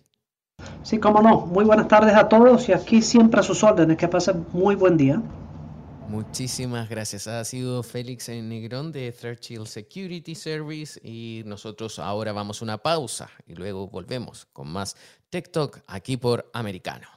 [0.85, 1.47] Sí, cómo no.
[1.47, 3.97] Muy buenas tardes a todos y aquí siempre a sus órdenes.
[3.97, 5.19] Que pasen muy buen día.
[6.07, 7.25] Muchísimas gracias.
[7.27, 12.77] Ha sido Félix Negrón de Third Shield Security Service y nosotros ahora vamos a una
[12.77, 14.95] pausa y luego volvemos con más
[15.31, 17.14] TikTok aquí por Americano.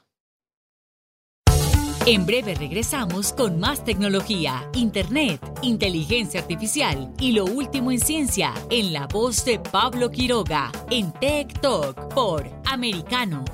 [2.10, 8.94] En breve regresamos con más tecnología, internet, inteligencia artificial y lo último en ciencia en
[8.94, 13.44] la voz de Pablo Quiroga en Tech Talk por Americano.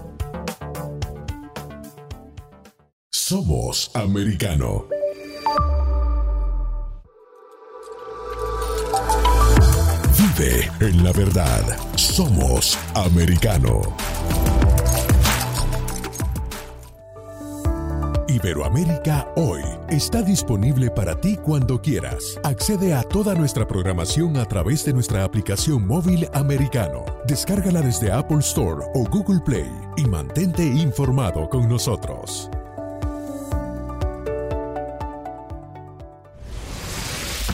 [3.10, 4.86] Somos Americano.
[10.16, 11.76] Vive en la verdad.
[11.96, 13.82] Somos Americano.
[18.28, 22.38] Iberoamérica Hoy está disponible para ti cuando quieras.
[22.42, 27.04] Accede a toda nuestra programación a través de nuestra aplicación móvil americano.
[27.26, 32.50] Descárgala desde Apple Store o Google Play y mantente informado con nosotros.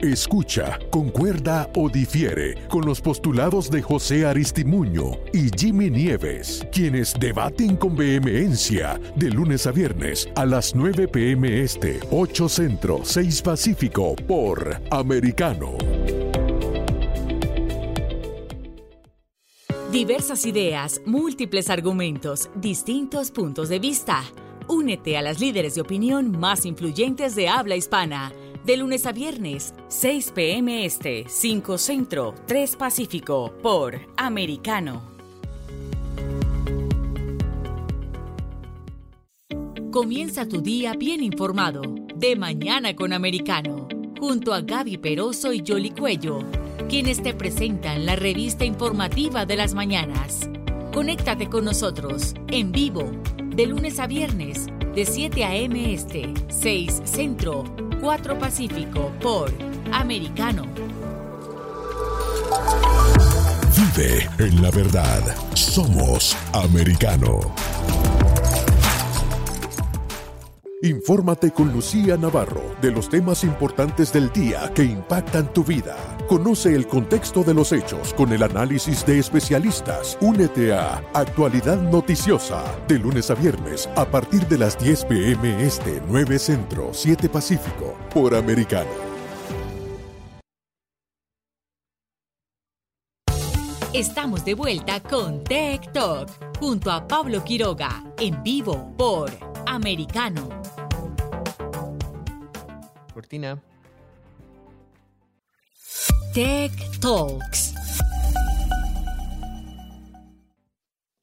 [0.00, 7.76] Escucha, concuerda o difiere con los postulados de José Aristimuño y Jimmy Nieves, quienes debaten
[7.76, 14.14] con vehemencia de lunes a viernes a las 9 pm este, 8 centro, 6 pacífico
[14.16, 15.78] por Americano.
[19.90, 24.24] Diversas ideas, múltiples argumentos, distintos puntos de vista.
[24.68, 28.32] Únete a las líderes de opinión más influyentes de habla hispana
[28.66, 30.84] de lunes a viernes, 6 p.m.
[30.84, 35.14] Este, 5 Centro, 3 Pacífico, por Americano.
[39.92, 41.82] Comienza tu día bien informado,
[42.16, 43.86] de mañana con Americano,
[44.18, 46.40] junto a Gaby Peroso y Jolly Cuello,
[46.88, 50.50] quienes te presentan la revista informativa de las mañanas.
[50.92, 53.12] Conéctate con nosotros, en vivo,
[53.44, 55.94] de lunes a viernes, de 7 a.m.
[55.94, 57.64] Este, 6 Centro,
[58.00, 59.50] 4 Pacífico por
[59.92, 60.64] Americano.
[63.76, 65.20] Vive en la verdad.
[65.54, 67.40] Somos Americano.
[70.82, 76.15] Infórmate con Lucía Navarro de los temas importantes del día que impactan tu vida.
[76.28, 80.18] Conoce el contexto de los hechos con el análisis de especialistas.
[80.20, 86.02] Únete a Actualidad Noticiosa de lunes a viernes a partir de las 10 pm este
[86.08, 88.90] 9 Centro 7 Pacífico por Americano.
[93.92, 99.30] Estamos de vuelta con Tech Talk junto a Pablo Quiroga en vivo por
[99.64, 100.48] Americano.
[103.14, 103.62] Cortina.
[106.36, 107.72] Tech Talks.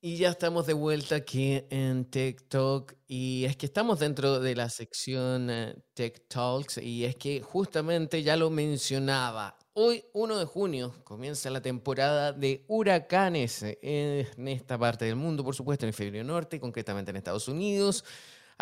[0.01, 4.69] Y ya estamos de vuelta aquí en TikTok Y es que estamos dentro de la
[4.69, 9.55] sección eh, Tech Talks y es que justamente ya lo mencionaba.
[9.73, 15.53] Hoy, 1 de junio, comienza la temporada de huracanes en esta parte del mundo, por
[15.53, 18.03] supuesto, en el hemisferio norte, concretamente en Estados Unidos.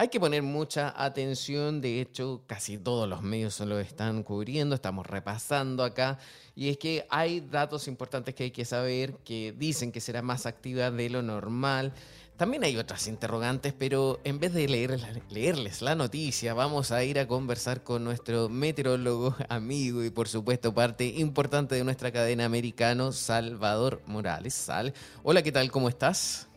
[0.01, 5.05] Hay que poner mucha atención, de hecho casi todos los medios lo están cubriendo, estamos
[5.05, 6.17] repasando acá,
[6.55, 10.47] y es que hay datos importantes que hay que saber que dicen que será más
[10.47, 11.93] activa de lo normal.
[12.35, 17.19] También hay otras interrogantes, pero en vez de leer, leerles la noticia, vamos a ir
[17.19, 23.11] a conversar con nuestro meteorólogo, amigo y por supuesto parte importante de nuestra cadena americano,
[23.11, 24.55] Salvador Morales.
[24.55, 25.69] Sal, hola, ¿qué tal?
[25.69, 26.47] ¿Cómo estás?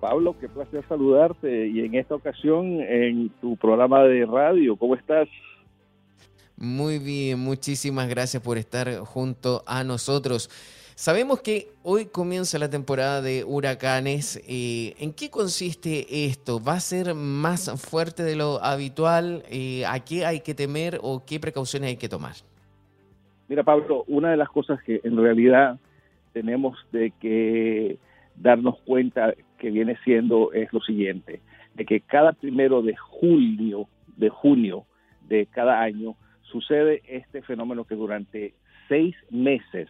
[0.00, 5.28] Pablo, qué placer saludarte y en esta ocasión en tu programa de radio, ¿cómo estás?
[6.56, 10.48] Muy bien, muchísimas gracias por estar junto a nosotros.
[10.94, 14.42] Sabemos que hoy comienza la temporada de huracanes.
[14.48, 16.60] Eh, ¿En qué consiste esto?
[16.60, 19.44] ¿Va a ser más fuerte de lo habitual?
[19.48, 22.34] Eh, ¿A qué hay que temer o qué precauciones hay que tomar?
[23.48, 25.78] Mira, Pablo, una de las cosas que en realidad
[26.32, 27.98] tenemos de que
[28.34, 31.40] darnos cuenta que viene siendo es lo siguiente,
[31.74, 34.84] de que cada primero de julio, de junio
[35.28, 38.54] de cada año, sucede este fenómeno que durante
[38.88, 39.88] seis meses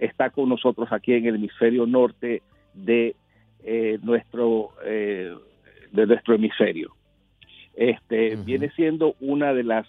[0.00, 2.42] está con nosotros aquí en el hemisferio norte
[2.74, 3.14] de
[3.62, 5.34] eh, nuestro eh,
[5.92, 6.94] de nuestro hemisferio.
[7.74, 9.86] Este viene siendo una de las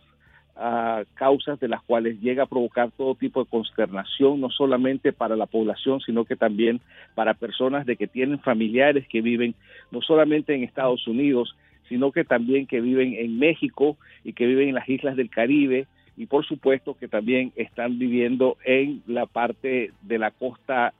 [0.55, 5.35] ah, causas de las cuales llega a provocar todo tipo de consternación, no solamente para
[5.35, 6.81] la población, sino que también
[7.15, 9.55] para personas de que tienen familiares que viven
[9.91, 11.55] no solamente en Estados Unidos,
[11.89, 15.87] sino que también que viven en México y que viven en las islas del Caribe,
[16.17, 20.93] y por supuesto que también están viviendo en la parte de la costa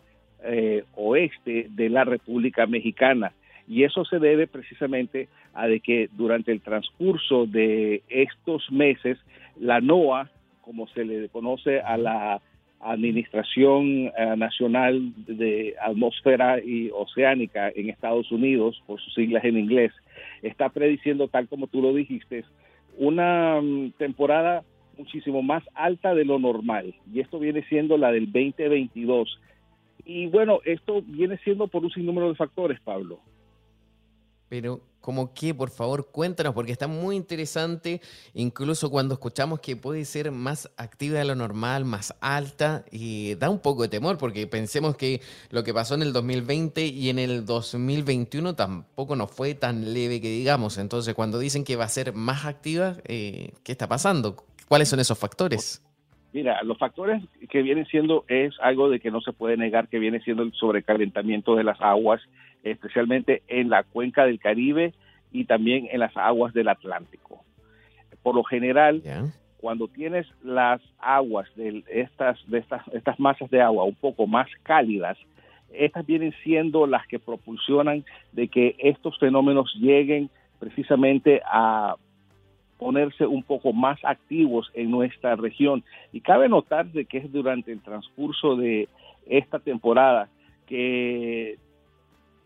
[0.44, 3.34] eh, oeste de la República Mexicana.
[3.72, 9.18] Y eso se debe precisamente a de que durante el transcurso de estos meses,
[9.58, 10.30] la NOAA,
[10.60, 12.42] como se le conoce a la
[12.82, 19.94] Administración eh, Nacional de Atmósfera y Oceánica en Estados Unidos, por sus siglas en inglés,
[20.42, 22.44] está prediciendo, tal como tú lo dijiste,
[22.98, 24.66] una mm, temporada
[24.98, 29.40] muchísimo más alta de lo normal y esto viene siendo la del 2022.
[30.04, 33.22] Y bueno, esto viene siendo por un sinnúmero de factores, Pablo.
[34.52, 38.02] Pero, como que, por favor, cuéntanos, porque está muy interesante,
[38.34, 43.50] incluso cuando escuchamos que puede ser más activa de lo normal, más alta, y da
[43.50, 47.20] un poco de temor, porque pensemos que lo que pasó en el 2020 y en
[47.20, 50.78] el 2021 tampoco nos fue tan leve que digamos.
[50.78, 54.36] Entonces, cuando dicen que va a ser más activa, eh, ¿qué está pasando?
[54.68, 55.82] ¿Cuáles son esos factores?
[56.34, 60.00] Mira, los factores que vienen siendo es algo de que no se puede negar que
[60.00, 62.22] viene siendo el sobrecalentamiento de las aguas,
[62.64, 64.94] especialmente en la cuenca del Caribe
[65.32, 67.44] y también en las aguas del Atlántico.
[68.24, 69.02] Por lo general,
[69.58, 74.48] cuando tienes las aguas de estas, de estas, estas masas de agua un poco más
[74.64, 75.18] cálidas,
[75.74, 81.96] estas vienen siendo las que propulsionan de que estos fenómenos lleguen precisamente a
[82.78, 85.84] ponerse un poco más activos en nuestra región.
[86.12, 88.90] Y cabe notar de que es durante el transcurso de
[89.28, 90.30] esta temporada
[90.66, 91.58] que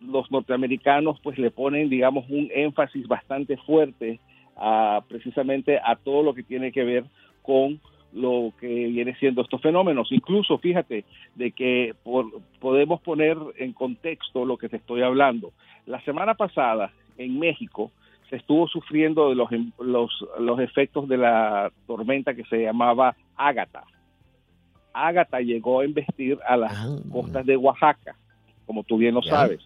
[0.07, 4.19] los norteamericanos pues le ponen digamos un énfasis bastante fuerte
[4.55, 7.05] a, precisamente a todo lo que tiene que ver
[7.41, 7.79] con
[8.13, 10.09] lo que viene siendo estos fenómenos.
[10.11, 11.03] Incluso, fíjate,
[11.35, 11.93] de que
[12.59, 15.51] podemos poner en contexto lo que te estoy hablando.
[15.85, 17.91] La semana pasada en México
[18.29, 23.83] se estuvo sufriendo de los, los, los efectos de la tormenta que se llamaba Ágata.
[24.93, 26.95] Ágata llegó a investir a las ah.
[27.11, 28.15] costas de Oaxaca,
[28.65, 29.59] como tú bien lo sabes.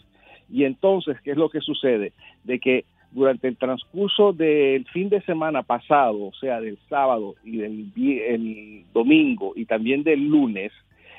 [0.51, 2.13] Y entonces, ¿qué es lo que sucede?
[2.43, 7.57] De que durante el transcurso del fin de semana pasado, o sea, del sábado y
[7.57, 10.71] del el domingo y también del lunes,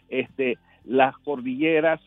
[0.09, 2.01] este, las cordilleras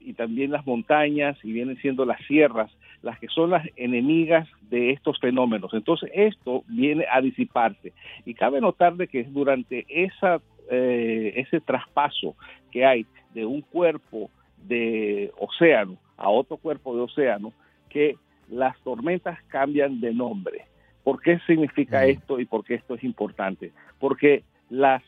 [0.00, 2.70] y también las montañas y vienen siendo las sierras
[3.02, 5.74] las que son las enemigas de estos fenómenos.
[5.74, 7.92] Entonces esto viene a disiparse
[8.24, 12.36] y cabe notar de que durante esa, eh, ese traspaso
[12.70, 14.30] que hay de un cuerpo
[14.66, 17.52] de océano a otro cuerpo de océano
[17.88, 18.16] que
[18.48, 20.66] las tormentas cambian de nombre.
[21.04, 23.72] ¿Por qué significa esto y por qué esto es importante?
[23.98, 25.02] Porque las,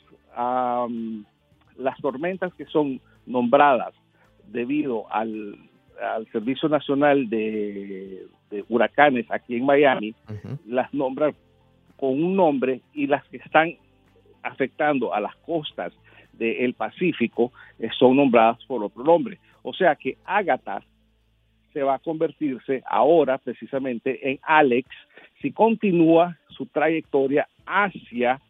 [1.77, 3.95] las tormentas que son nombradas
[4.51, 5.57] debido al
[6.01, 8.27] al Servicio Nacional de,
[8.69, 10.15] Huracanes aquí en Miami,
[10.67, 11.35] las nombran
[11.97, 13.75] con un nombre y las que están
[14.43, 15.93] afectando a las costas
[16.35, 19.39] del Pacífico eh, son nombradas por otro nombre.
[19.65, 20.83] O sea que Ágata
[21.73, 24.89] se va a convertirse ahora precisamente en Alex
[25.43, 28.41] si continúa su trayectoria hacia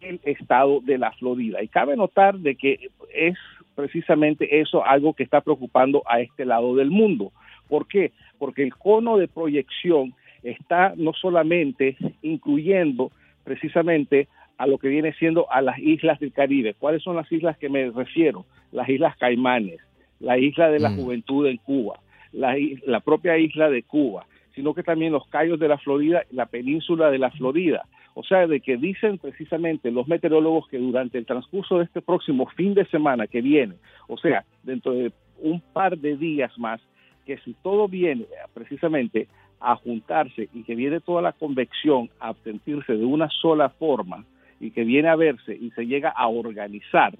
[0.00, 1.62] el estado de la Florida.
[1.62, 3.36] Y cabe notar de que es
[3.74, 7.32] precisamente eso algo que está preocupando a este lado del mundo.
[7.68, 8.12] ¿Por qué?
[8.38, 13.10] Porque el cono de proyección está no solamente incluyendo
[13.44, 14.28] precisamente
[14.58, 16.74] a lo que viene siendo a las islas del Caribe.
[16.74, 18.44] ¿Cuáles son las islas que me refiero?
[18.72, 19.80] Las islas Caimanes,
[20.24, 20.96] la isla de la mm.
[20.96, 22.00] juventud en Cuba,
[22.32, 22.56] la,
[22.86, 27.10] la propia isla de Cuba, sino que también los Cayos de la Florida, la península
[27.10, 27.86] de la Florida.
[28.14, 32.46] O sea, de que dicen precisamente los meteorólogos que durante el transcurso de este próximo
[32.56, 33.74] fin de semana que viene,
[34.06, 36.80] o sea, dentro de un par de días más,
[37.26, 39.26] que si todo viene precisamente
[39.60, 44.24] a juntarse y que viene toda la convección a sentirse de una sola forma
[44.60, 47.14] y que viene a verse y se llega a organizar,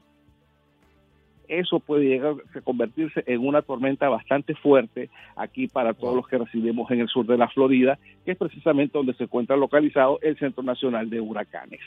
[1.48, 6.38] eso puede llegar a convertirse en una tormenta bastante fuerte aquí para todos los que
[6.38, 10.38] residimos en el sur de la Florida, que es precisamente donde se encuentra localizado el
[10.38, 11.80] Centro Nacional de Huracanes.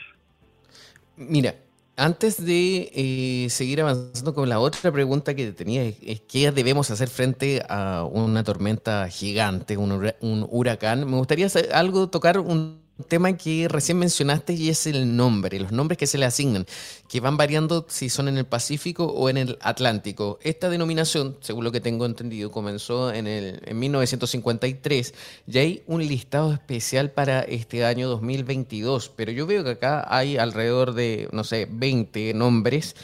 [1.16, 1.54] Mira,
[1.96, 7.08] antes de eh, seguir avanzando con la otra pregunta que tenía, es, qué debemos hacer
[7.08, 11.10] frente a una tormenta gigante, un, un huracán.
[11.10, 15.72] Me gustaría hacer algo, tocar un tema que recién mencionaste y es el nombre, los
[15.72, 16.66] nombres que se le asignan,
[17.08, 20.38] que van variando si son en el Pacífico o en el Atlántico.
[20.42, 25.14] Esta denominación, según lo que tengo entendido, comenzó en, el, en 1953
[25.46, 30.36] y hay un listado especial para este año 2022, pero yo veo que acá hay
[30.36, 32.96] alrededor de, no sé, 20 nombres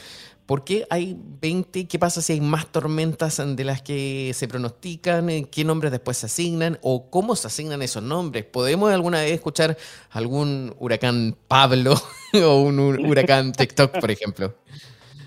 [0.45, 1.87] ¿Por qué hay 20?
[1.87, 5.27] ¿Qué pasa si hay más tormentas de las que se pronostican?
[5.51, 6.77] ¿Qué nombres después se asignan?
[6.83, 8.45] ¿O cómo se asignan esos nombres?
[8.45, 9.75] ¿Podemos alguna vez escuchar
[10.11, 11.93] algún huracán Pablo
[12.45, 14.53] o un huracán TikTok, por ejemplo?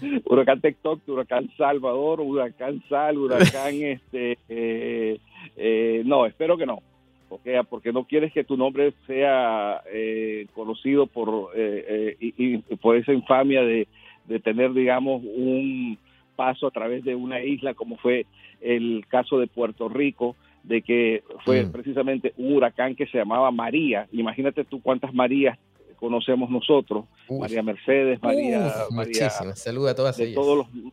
[0.27, 4.39] Huracán TikTok, huracán Salvador, huracán Sal, huracán este...
[4.49, 5.19] Eh,
[5.57, 6.81] eh, no, espero que no.
[7.29, 13.63] Porque, porque no quieres que tu nombre sea eh, conocido por, y por esa infamia
[13.63, 13.89] de
[14.29, 15.99] de tener, digamos, un
[16.37, 18.27] paso a través de una isla, como fue
[18.61, 21.73] el caso de Puerto Rico, de que fue mm.
[21.73, 24.07] precisamente un huracán que se llamaba María.
[24.13, 25.59] Imagínate tú cuántas Marías
[25.99, 27.07] conocemos nosotros.
[27.29, 28.73] María Mercedes, María...
[28.91, 29.59] muchísimas.
[29.59, 30.35] Saluda a todas ellas.
[30.35, 30.93] Todos los,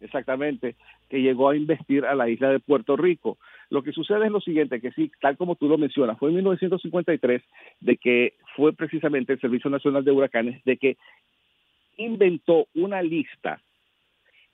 [0.00, 0.76] exactamente,
[1.08, 3.38] que llegó a investir a la isla de Puerto Rico.
[3.68, 6.36] Lo que sucede es lo siguiente, que sí, tal como tú lo mencionas, fue en
[6.36, 7.42] 1953
[7.80, 10.96] de que fue precisamente el Servicio Nacional de Huracanes, de que
[12.00, 13.60] inventó una lista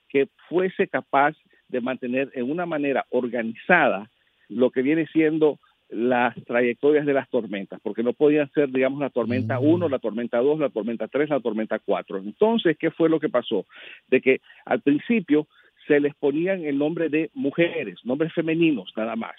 [0.08, 1.36] que fuese capaz
[1.68, 4.10] de mantener en una manera organizada
[4.48, 9.10] lo que viene siendo las trayectorias de las tormentas, porque no podían ser, digamos, la
[9.10, 9.90] tormenta 1, mm.
[9.90, 12.18] la tormenta 2, la tormenta 3, la tormenta 4.
[12.18, 13.66] Entonces, ¿qué fue lo que pasó?
[14.08, 15.46] De que al principio
[15.86, 19.36] se les ponían el nombre de mujeres, nombres femeninos nada más.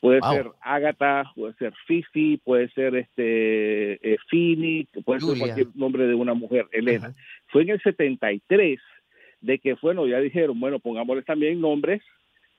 [0.00, 6.06] Puede ser Agatha, puede ser Fifi, puede ser este eh, Fini, puede ser cualquier nombre
[6.06, 7.14] de una mujer, Elena.
[7.48, 8.80] Fue en el 73
[9.42, 12.02] de que, bueno, ya dijeron, bueno, pongámosles también nombres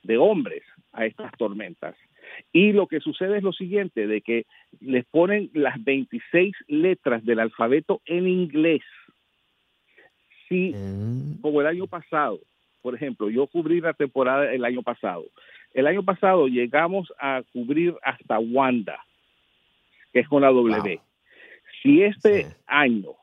[0.03, 0.63] de hombres
[0.93, 1.95] a estas tormentas.
[2.53, 4.45] Y lo que sucede es lo siguiente, de que
[4.79, 8.83] les ponen las 26 letras del alfabeto en inglés.
[10.47, 11.41] Si, mm.
[11.41, 12.39] como el año pasado,
[12.81, 15.25] por ejemplo, yo cubrí la temporada el año pasado,
[15.73, 19.03] el año pasado llegamos a cubrir hasta Wanda,
[20.11, 20.99] que es con la W.
[21.81, 23.13] Si este año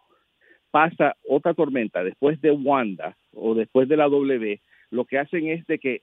[0.71, 5.67] pasa otra tormenta después de Wanda o después de la W, lo que hacen es
[5.67, 6.03] de que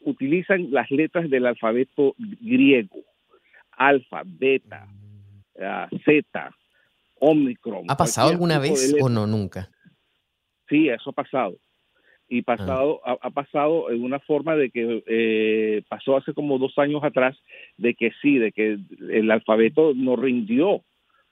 [0.00, 3.02] utilizan las letras del alfabeto griego,
[3.72, 4.86] alfa, beta,
[5.54, 6.54] uh, zeta,
[7.18, 7.84] omicron.
[7.88, 9.70] ¿Ha pasado alguna vez o no nunca?
[10.68, 11.56] Sí, eso ha pasado
[12.28, 17.04] y pasado ha, pasado en una forma de que eh, pasó hace como dos años
[17.04, 17.36] atrás
[17.76, 18.78] de que sí, de que
[19.10, 20.82] el alfabeto no rindió,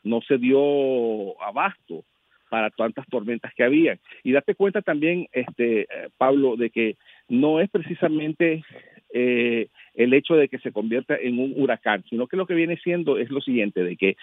[0.03, 2.05] no se dio abasto
[2.49, 3.99] para tantas tormentas que había.
[4.22, 6.97] Y date cuenta también, este Pablo, de que
[7.28, 8.62] no es precisamente
[9.16, 12.76] eh, el hecho de que se convierta en un huracán, sino que lo que viene
[12.78, 14.16] siendo es lo siguiente, de que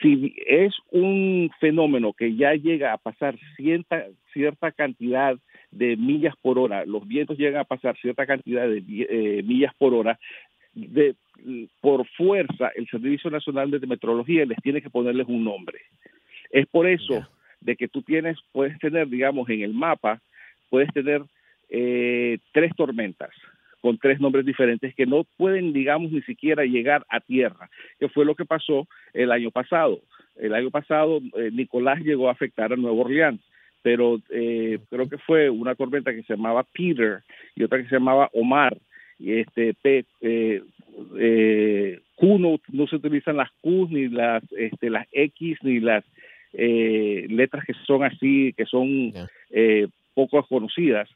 [0.00, 5.36] si es un fenómeno que ya llega a pasar cierta, cierta cantidad
[5.70, 9.94] de millas por hora, los vientos llegan a pasar cierta cantidad de eh, millas por
[9.94, 10.18] hora,
[10.72, 11.14] de,
[11.80, 15.78] por fuerza el Servicio Nacional de Meteorología les tiene que ponerles un nombre.
[16.50, 17.26] Es por eso
[17.60, 20.20] de que tú tienes, puedes tener, digamos, en el mapa,
[20.70, 21.22] puedes tener
[21.70, 23.30] eh, tres tormentas
[23.84, 27.68] con tres nombres diferentes que no pueden, digamos, ni siquiera llegar a tierra,
[28.00, 30.00] que fue lo que pasó el año pasado.
[30.36, 33.42] El año pasado eh, Nicolás llegó a afectar a Nueva Orleans
[33.82, 37.18] pero eh, creo que fue una tormenta que se llamaba Peter
[37.54, 38.74] y otra que se llamaba Omar
[39.20, 40.62] este, P, eh,
[41.18, 46.02] eh, Q no, se utilizan las Q ni las, este, las X ni las
[46.54, 49.12] eh, letras que son así, que son
[49.50, 51.10] eh, poco conocidas.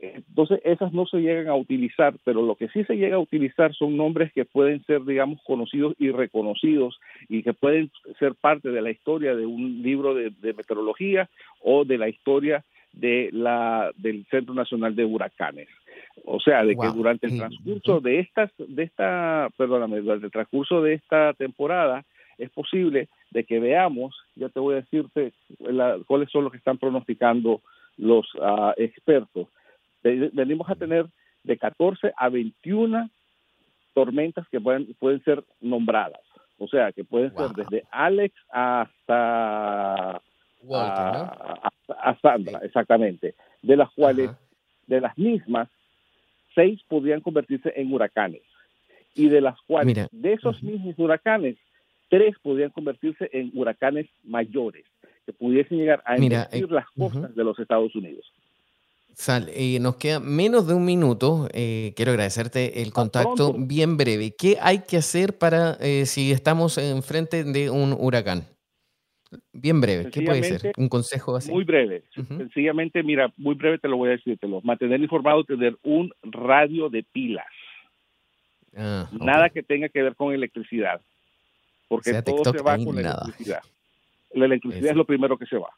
[0.00, 3.74] Entonces, esas no se llegan a utilizar, pero lo que sí se llega a utilizar
[3.74, 8.80] son nombres que pueden ser, digamos, conocidos y reconocidos y que pueden ser parte de
[8.80, 11.28] la historia de un libro de, meteorología
[11.62, 15.68] o de la historia de la, del Centro Nacional de Huracanes.
[16.24, 20.80] O sea, de que durante el transcurso de estas, de esta, perdóname, durante el transcurso
[20.80, 22.04] de esta temporada,
[22.38, 25.32] es posible de que veamos, ya te voy a decirte
[26.06, 27.62] cuáles son los que están pronosticando
[27.96, 29.48] los ah, expertos.
[30.02, 31.06] Venimos a tener
[31.42, 33.10] de 14 a 21
[33.94, 36.20] tormentas que pueden, pueden ser nombradas.
[36.58, 40.20] O sea, que pueden ser desde Alex hasta,
[42.20, 43.34] Sandra, exactamente.
[43.62, 44.30] De las cuales,
[44.86, 45.68] de las mismas,
[46.54, 48.42] seis podrían convertirse en huracanes.
[49.14, 51.56] Y de las cuales, de esos mismos huracanes,
[52.08, 54.84] tres podrían convertirse en huracanes mayores,
[55.26, 58.32] que pudiesen llegar a invadir eh, las costas de los Estados Unidos.
[59.18, 61.48] Sal, eh, nos queda menos de un minuto.
[61.52, 64.34] Eh, quiero agradecerte el contacto bien breve.
[64.38, 65.74] ¿Qué hay que hacer para
[66.06, 68.44] si estamos enfrente de un huracán?
[69.52, 70.72] Bien breve, ¿qué puede ser?
[70.76, 71.50] Un consejo así.
[71.50, 72.04] Muy breve.
[72.14, 74.38] Sencillamente, mira, muy breve te lo voy a decir.
[74.38, 77.46] Te lo mantener informado, tener un radio de pilas.
[78.76, 81.00] Ah, Nada que tenga que ver con electricidad
[81.88, 83.62] porque todo se va con la electricidad.
[84.34, 85.70] La electricidad es lo primero que se va.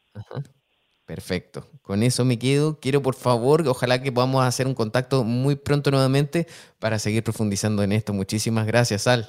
[1.11, 1.65] Perfecto.
[1.81, 2.79] Con eso me quedo.
[2.79, 6.45] Quiero, por favor, ojalá que podamos hacer un contacto muy pronto nuevamente
[6.79, 8.13] para seguir profundizando en esto.
[8.13, 9.25] Muchísimas gracias, Sal.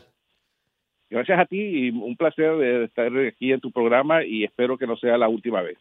[1.11, 4.97] Gracias a ti y un placer estar aquí en tu programa y espero que no
[4.97, 5.77] sea la última vez.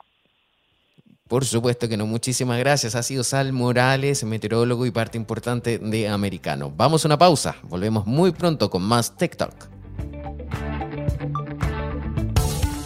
[1.27, 2.07] Por supuesto que no.
[2.07, 2.95] Muchísimas gracias.
[2.95, 6.73] Ha sido Sal Morales, meteorólogo y parte importante de Americano.
[6.75, 7.57] Vamos a una pausa.
[7.61, 9.80] Volvemos muy pronto con más TikTok.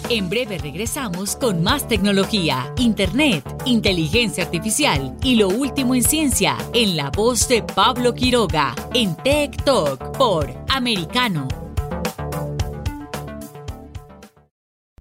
[0.08, 6.95] En breve regresamos con más tecnología, internet, inteligencia artificial y lo último en ciencia en
[6.95, 11.47] la voz de Pablo Quiroga en Tech Talk por Americano.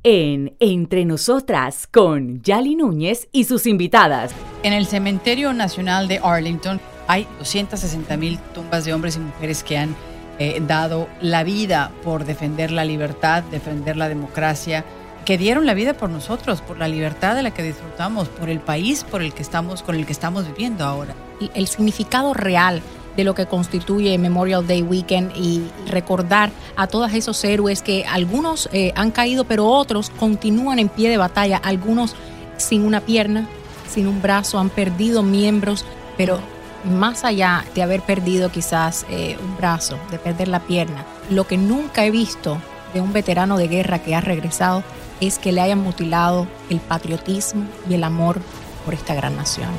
[0.02, 4.34] En Entre Nosotras con Yali Núñez y sus invitadas.
[4.62, 9.76] En el Cementerio Nacional de Arlington hay 260 mil tumbas de hombres y mujeres que
[9.76, 9.94] han
[10.38, 14.84] eh, dado la vida por defender la libertad, defender la democracia,
[15.24, 18.60] que dieron la vida por nosotros, por la libertad de la que disfrutamos, por el
[18.60, 21.14] país por el que estamos, con el que estamos viviendo ahora.
[21.54, 22.82] El significado real
[23.16, 28.68] de lo que constituye Memorial Day Weekend y recordar a todos esos héroes que algunos
[28.72, 32.14] eh, han caído, pero otros continúan en pie de batalla, algunos
[32.56, 33.48] sin una pierna,
[33.88, 35.84] sin un brazo, han perdido miembros,
[36.16, 36.40] pero
[36.84, 41.56] más allá de haber perdido quizás eh, un brazo, de perder la pierna, lo que
[41.56, 42.58] nunca he visto
[42.92, 44.82] de un veterano de guerra que ha regresado
[45.20, 48.40] es que le hayan mutilado el patriotismo y el amor
[48.84, 49.70] por esta gran nación.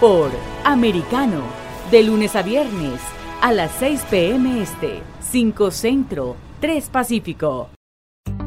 [0.00, 0.30] Por
[0.64, 1.42] Americano,
[1.90, 3.00] de lunes a viernes,
[3.40, 4.62] a las 6 p.m.
[4.62, 7.70] Este, 5 Centro, 3 Pacífico.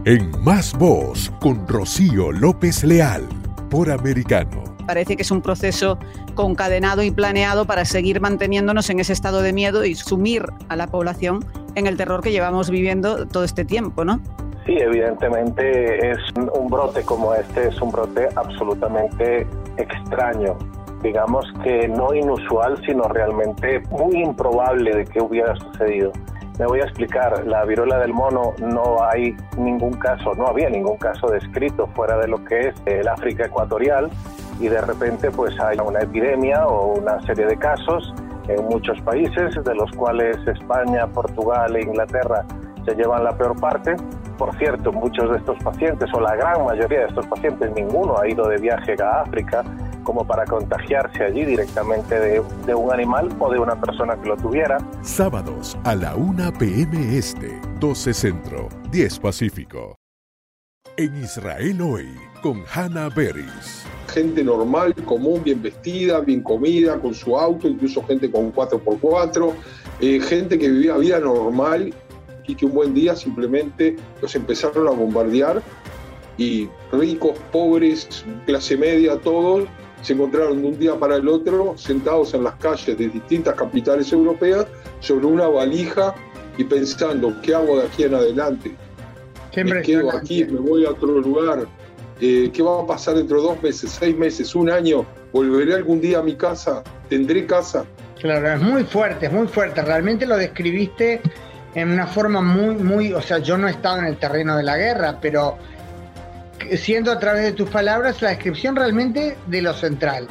[0.06, 3.28] En Más Voz, con Rocío López Leal,
[3.70, 4.75] por Americano.
[4.86, 5.98] Parece que es un proceso
[6.34, 10.88] concadenado y planeado para seguir manteniéndonos en ese estado de miedo y sumir a la
[10.88, 14.22] población en el terror que llevamos viviendo todo este tiempo, ¿no?
[14.66, 19.46] Sí, evidentemente es un brote como este, es un brote absolutamente
[19.78, 20.58] extraño,
[21.04, 26.12] digamos que no inusual, sino realmente muy improbable de que hubiera sucedido.
[26.58, 30.98] Me voy a explicar, la viruela del mono no hay ningún caso, no había ningún
[30.98, 34.10] caso descrito fuera de lo que es el África ecuatorial
[34.60, 38.14] y de repente pues hay una epidemia o una serie de casos
[38.48, 42.46] en muchos países, de los cuales España, Portugal e Inglaterra
[42.86, 43.96] se llevan la peor parte.
[44.38, 48.28] Por cierto, muchos de estos pacientes, o la gran mayoría de estos pacientes, ninguno ha
[48.28, 49.64] ido de viaje a África
[50.04, 54.78] como para contagiarse allí directamente de, un animal o de una persona que lo tuviera.
[55.02, 57.18] Sábados a la 1 p.m.
[57.18, 59.96] Este, 12 Centro, 10 Pacífico.
[60.98, 62.08] En Israel hoy,
[62.42, 68.32] con Hannah Beris gente normal, común, bien vestida, bien comida, con su auto, incluso gente
[68.32, 69.54] con 4x4,
[70.00, 71.94] eh, gente que vivía vida normal
[72.48, 75.62] y que un buen día simplemente los empezaron a bombardear
[76.38, 79.68] y ricos, pobres, clase media, todos
[80.02, 84.14] se encontraron de un día para el otro sentados en las calles de distintas capitales
[84.14, 84.66] europeas
[85.02, 86.16] sobre una valija
[86.58, 88.85] y pensando, ¿qué hago de aquí en adelante?
[89.64, 91.66] Me quedo aquí, me voy a otro lugar,
[92.20, 95.06] eh, ¿qué va a pasar dentro de dos meses, seis meses, un año?
[95.32, 96.84] ¿Volveré algún día a mi casa?
[97.10, 97.86] ¿Tendré casa?
[98.20, 99.82] Claro, es muy fuerte, es muy fuerte.
[99.82, 101.22] Realmente lo describiste
[101.76, 104.64] en una forma muy, muy, o sea, yo no he estado en el terreno de
[104.64, 105.58] la guerra, pero
[106.78, 110.28] siendo a través de tus palabras la descripción realmente de lo central.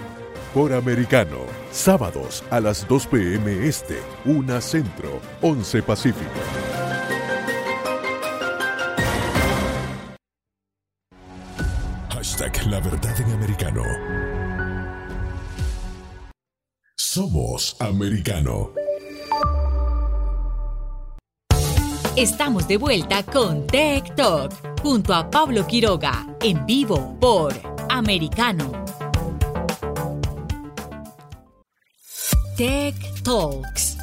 [0.55, 1.39] Por Americano,
[1.71, 3.67] sábados a las 2 p.m.
[3.67, 6.84] Este, 1 Centro, 11 Pacífico.
[12.67, 13.83] La Verdad en Americano.
[16.97, 18.71] Somos Americano.
[22.17, 27.53] Estamos de vuelta con Tech Talk junto a Pablo Quiroga en vivo por
[27.91, 28.73] Americano.
[32.57, 33.94] Tech Talks.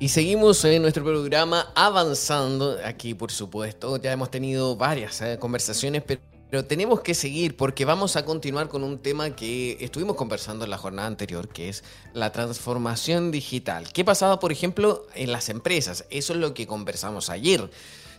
[0.00, 2.78] Y seguimos en nuestro programa avanzando.
[2.84, 6.20] Aquí, por supuesto, ya hemos tenido varias eh, conversaciones, pero
[6.54, 10.70] pero tenemos que seguir porque vamos a continuar con un tema que estuvimos conversando en
[10.70, 11.82] la jornada anterior, que es
[12.12, 13.92] la transformación digital.
[13.92, 16.04] ¿Qué pasaba, por ejemplo, en las empresas?
[16.10, 17.68] Eso es lo que conversamos ayer.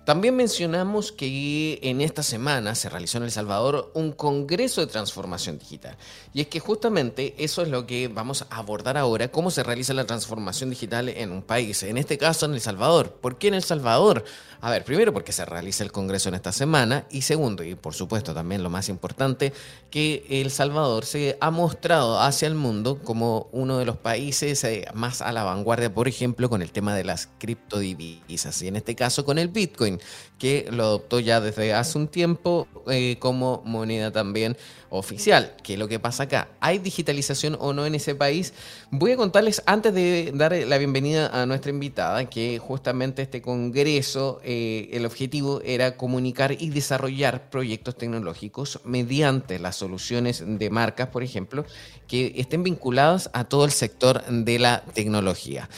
[0.06, 5.58] También mencionamos que en esta semana se realizó en El Salvador un Congreso de Transformación
[5.58, 5.98] Digital.
[6.32, 9.96] Y es que justamente eso es lo que vamos a abordar ahora, cómo se realiza
[9.96, 13.14] la transformación digital en un país, en este caso en El Salvador.
[13.14, 14.24] ¿Por qué en El Salvador?
[14.62, 17.94] A ver, primero porque se realiza el Congreso en esta semana y segundo, y por
[17.94, 19.54] supuesto también lo más importante,
[19.90, 24.88] que El Salvador se ha mostrado hacia el mundo como uno de los países eh,
[24.94, 28.96] más a la vanguardia, por ejemplo, con el tema de las criptodivisas y en este
[28.96, 29.95] caso con el Bitcoin,
[30.38, 34.58] que lo adoptó ya desde hace un tiempo eh, como moneda también
[34.90, 35.56] oficial.
[35.64, 36.50] ¿Qué es lo que pasa acá?
[36.60, 38.54] ¿Hay digitalización o no en ese país?
[38.92, 44.40] Voy a contarles antes de dar la bienvenida a nuestra invitada que justamente este congreso,
[44.44, 51.24] eh, el objetivo era comunicar y desarrollar proyectos tecnológicos mediante las soluciones de marcas, por
[51.24, 51.66] ejemplo,
[52.08, 55.70] que estén vinculadas a todo el sector de la tecnología.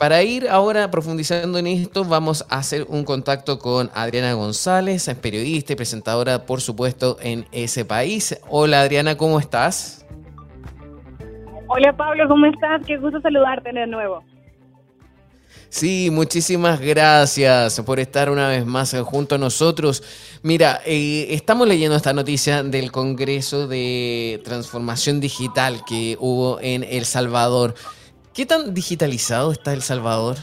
[0.00, 5.74] Para ir ahora profundizando en esto, vamos a hacer un contacto con Adriana González, periodista
[5.74, 8.40] y presentadora, por supuesto, en ese país.
[8.48, 10.06] Hola Adriana, ¿cómo estás?
[11.66, 12.80] Hola Pablo, ¿cómo estás?
[12.86, 14.24] Qué gusto saludarte de nuevo.
[15.68, 20.02] Sí, muchísimas gracias por estar una vez más junto a nosotros.
[20.42, 27.04] Mira, eh, estamos leyendo esta noticia del Congreso de Transformación Digital que hubo en El
[27.04, 27.74] Salvador.
[28.40, 30.36] ¿Qué tan digitalizado está El Salvador?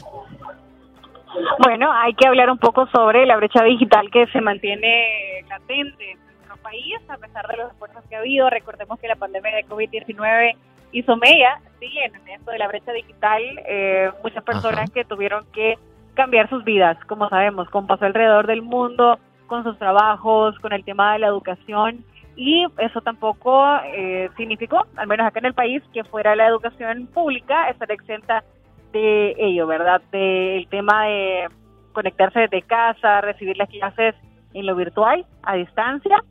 [1.58, 6.18] Bueno, hay que hablar un poco sobre la brecha digital que se mantiene latente en
[6.36, 8.48] nuestro país, a pesar de los esfuerzos que ha habido.
[8.50, 10.56] Recordemos que la pandemia de COVID-19
[10.92, 15.76] hizo mella, sí, en esto de la brecha digital, eh, muchas personas que tuvieron que
[16.14, 19.18] cambiar sus vidas, como sabemos, con paso alrededor del mundo,
[19.48, 22.04] con sus trabajos, con el tema de la educación
[22.38, 27.08] y eso tampoco eh, significó, al menos acá en el país, que fuera la educación
[27.08, 28.44] pública estar exenta
[28.92, 30.00] de ello, ¿verdad?
[30.12, 31.48] Del tema de
[31.92, 34.14] conectarse desde casa, recibir las clases
[34.54, 36.22] en lo virtual, a distancia.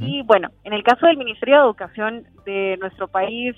[0.00, 3.54] Y bueno, en el caso del Ministerio de Educación de nuestro país,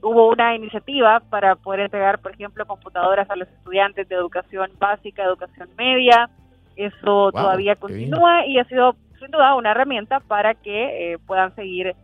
[0.00, 5.22] hubo una iniciativa para poder entregar, por ejemplo, computadoras a los estudiantes de educación básica,
[5.22, 6.30] educación media.
[6.74, 11.94] Eso todavía continúa y ha sido sin duda una herramienta para que eh, puedan seguir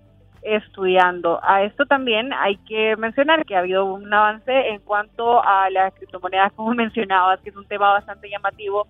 [0.42, 1.38] estudiando.
[1.42, 5.92] A esto también hay que mencionar que ha habido un avance en cuanto a las
[5.94, 8.86] criptomonedas, como mencionabas, que es un tema bastante llamativo.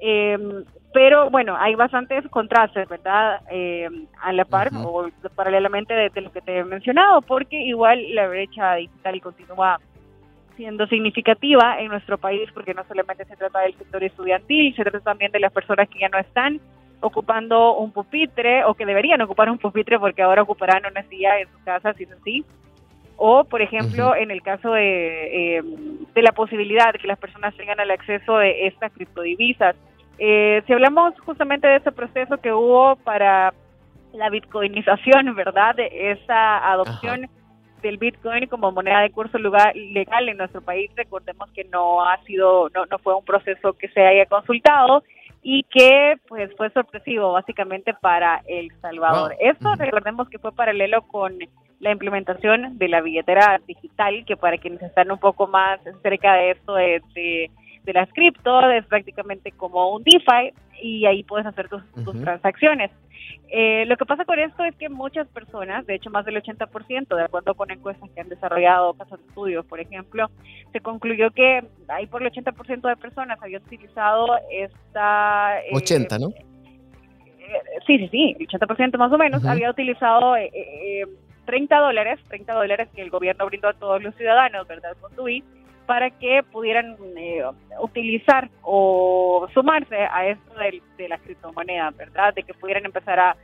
[0.00, 3.40] Em, pero bueno, hay bastantes contrastes, ¿verdad?
[3.48, 8.28] Em, a la par o paralelamente de, lo que te he mencionado, porque igual la
[8.28, 9.80] brecha digital continúa
[10.56, 15.00] siendo significativa en nuestro país, porque no solamente se trata del sector estudiantil, se trata
[15.00, 16.60] también de las personas que ya no están
[17.02, 21.48] ocupando un pupitre o que deberían ocupar un pupitre porque ahora ocuparán una silla en
[21.48, 22.44] su casa, si es así.
[23.16, 25.62] O, por ejemplo, en el caso de, eh,
[26.14, 29.76] de la posibilidad de que las personas tengan el acceso de estas criptodivisas.
[30.18, 33.52] Eh, si hablamos justamente de ese proceso que hubo para
[34.12, 35.76] la bitcoinización, ¿verdad?
[35.76, 37.28] De esa adopción
[37.82, 42.70] del bitcoin como moneda de curso legal en nuestro país, recordemos que no ha sido,
[42.70, 45.02] no, no fue un proceso que se haya consultado
[45.42, 49.34] y que pues fue sorpresivo básicamente para El Salvador.
[49.40, 51.36] Esto recordemos que fue paralelo con
[51.80, 56.52] la implementación de la billetera digital, que para quienes están un poco más cerca de
[56.52, 57.50] esto de, de,
[57.86, 60.52] las cripto, es prácticamente como un DeFi
[60.82, 62.90] y ahí puedes hacer tus, tus transacciones.
[63.54, 67.14] Eh, lo que pasa con esto es que muchas personas, de hecho más del 80%,
[67.14, 70.30] de acuerdo con encuestas que han desarrollado casos de estudios, por ejemplo,
[70.72, 75.56] se concluyó que ahí por el 80% de personas habían utilizado esta...
[75.70, 76.28] 80, eh, ¿no?
[76.28, 80.34] Eh, sí, sí, sí, el 80% más o menos había utilizado
[81.44, 84.96] 30 dólares, 30 dólares que el gobierno brindó a todos los ciudadanos, ¿verdad?
[84.98, 85.44] Con TUI,
[85.86, 87.42] para que pudieran eh,
[87.80, 92.34] utilizar o sumarse a esto de, de la criptomoneda, ¿verdad?
[92.34, 93.36] De que pudieran empezar a,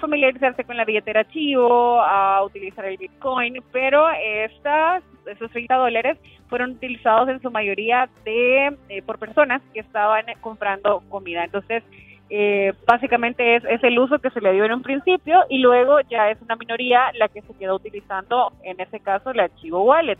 [0.00, 6.18] familiarizarse con la billetera Chivo, a utilizar el Bitcoin, pero estas, esos 30 dólares
[6.48, 11.44] fueron utilizados en su mayoría de eh, por personas que estaban comprando comida.
[11.44, 11.84] Entonces,
[12.30, 16.00] eh, básicamente es, es, el uso que se le dio en un principio y luego
[16.10, 20.18] ya es una minoría la que se quedó utilizando, en ese caso, el archivo wallet.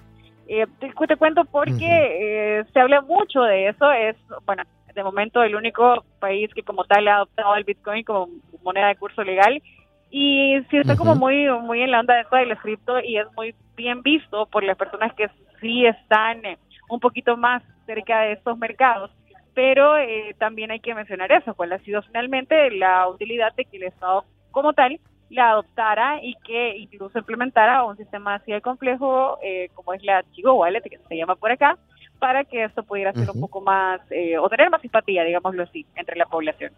[0.49, 4.63] Eh, te, cuento porque eh, se habla mucho de eso, es, bueno,
[4.95, 8.29] de momento el único país que como tal ha adoptado el Bitcoin como
[8.63, 9.63] moneda de curso legal.
[10.11, 13.27] Y sí está como muy muy en la onda de esto del cripto y es
[13.37, 15.29] muy bien visto por las personas que
[15.61, 16.43] sí están
[16.89, 19.11] un poquito más cerca de estos mercados.
[19.55, 23.79] Pero eh, también hay que mencionar eso, cuál ha sido finalmente la utilidad de que
[23.79, 29.39] el Estado como tal la adoptara y que incluso implementara un sistema así de complejo
[29.43, 31.79] eh, como es la Chigo Wallet, que se llama por acá,
[32.19, 35.85] para que esto pudiera ser un poco más, eh, o tener más simpatía, digámoslo así,
[35.97, 36.73] entre la población.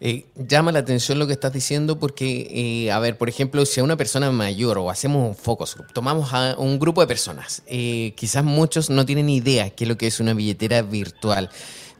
[0.00, 2.48] Eh, llama la atención lo que estás diciendo porque,
[2.86, 5.92] eh, a ver, por ejemplo, si a una persona mayor o hacemos un focus group,
[5.92, 9.96] tomamos a un grupo de personas, eh, quizás muchos no tienen idea qué es lo
[9.96, 11.50] que es una billetera virtual.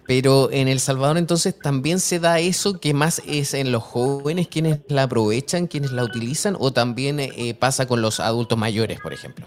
[0.09, 4.49] Pero en El Salvador entonces también se da eso que más es en los jóvenes
[4.49, 7.19] quienes la aprovechan, quienes la utilizan, o también
[7.61, 9.45] pasa con los adultos mayores, por ejemplo.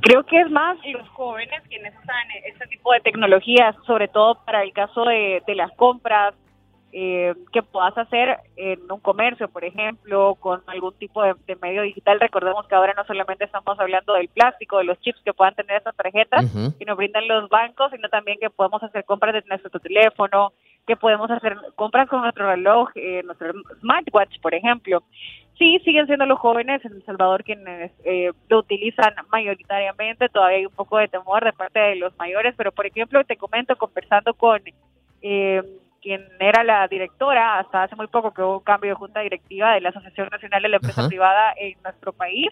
[0.00, 4.62] Creo que es más los jóvenes quienes usan este tipo de tecnologías, sobre todo para
[4.62, 6.34] el caso de, de las compras,
[6.94, 12.20] eh, que puedas hacer en un comercio, por ejemplo, con algún tipo de, medio digital.
[12.20, 15.80] Recordemos que ahora no solamente estamos hablando del plástico, de los chips que puedan tener
[15.80, 16.44] esas tarjetas
[16.78, 20.52] que nos brindan los bancos, sino también que podemos hacer compras desde nuestro teléfono,
[20.86, 25.02] que podemos hacer compras con nuestro reloj, eh, nuestro smartwatch, por ejemplo.
[25.58, 30.28] Sí, siguen siendo los jóvenes en El Salvador quienes eh, lo utilizan mayoritariamente.
[30.28, 33.36] Todavía hay un poco de temor de parte de los mayores, pero por ejemplo, te
[33.36, 34.60] comento, conversando con
[35.22, 35.62] eh,
[36.02, 39.72] quien era la directora hasta hace muy poco que hubo un cambio de junta directiva
[39.72, 42.48] de la Asociación Nacional de la Empresa Privada en nuestro país.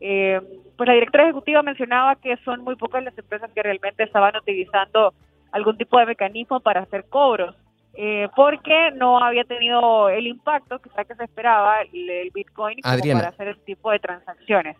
[0.00, 0.40] Eh,
[0.76, 5.14] pues la directora ejecutiva mencionaba que son muy pocas las empresas que realmente estaban utilizando
[5.52, 7.54] algún tipo de mecanismo para hacer cobros,
[7.94, 13.48] eh, porque no había tenido el impacto quizá que se esperaba el, Bitcoin para hacer
[13.48, 14.76] ese tipo de transacciones.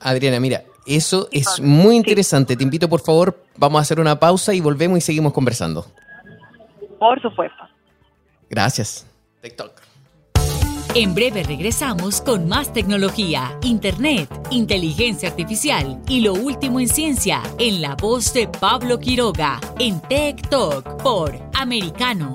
[0.00, 2.56] Adriana, mira, eso es muy interesante.
[2.56, 5.86] Te invito, por favor, vamos a hacer una pausa y volvemos y seguimos conversando.
[6.98, 7.62] Por supuesto.
[8.48, 9.06] Gracias.
[9.42, 9.86] TikTok.
[10.94, 17.82] En breve regresamos con más tecnología, internet, inteligencia artificial y lo último en ciencia en
[17.82, 22.32] la voz de Pablo Quiroga en Tech Talk por Americano.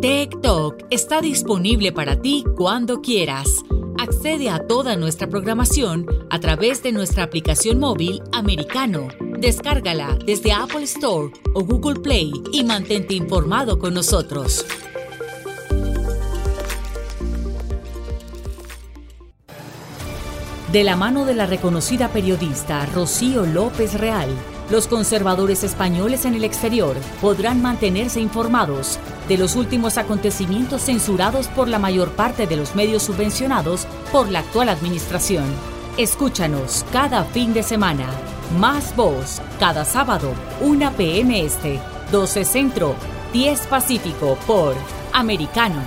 [0.00, 3.64] Tech Talk está disponible para ti cuando quieras.
[3.98, 9.08] Accede a toda nuestra programación a través de nuestra aplicación móvil Americano
[9.40, 14.66] Descárgala desde Apple Store o Google Play y mantente informado con nosotros.
[20.70, 24.28] De la mano de la reconocida periodista Rocío López Real,
[24.70, 31.66] los conservadores españoles en el exterior podrán mantenerse informados de los últimos acontecimientos censurados por
[31.66, 35.46] la mayor parte de los medios subvencionados por la actual administración.
[35.96, 38.06] Escúchanos cada fin de semana
[38.58, 41.40] más Voz, cada sábado, 1 p.m.
[41.40, 41.80] Este,
[42.10, 42.94] 12 Centro,
[43.32, 44.74] 10 Pacífico por
[45.12, 45.80] Americano.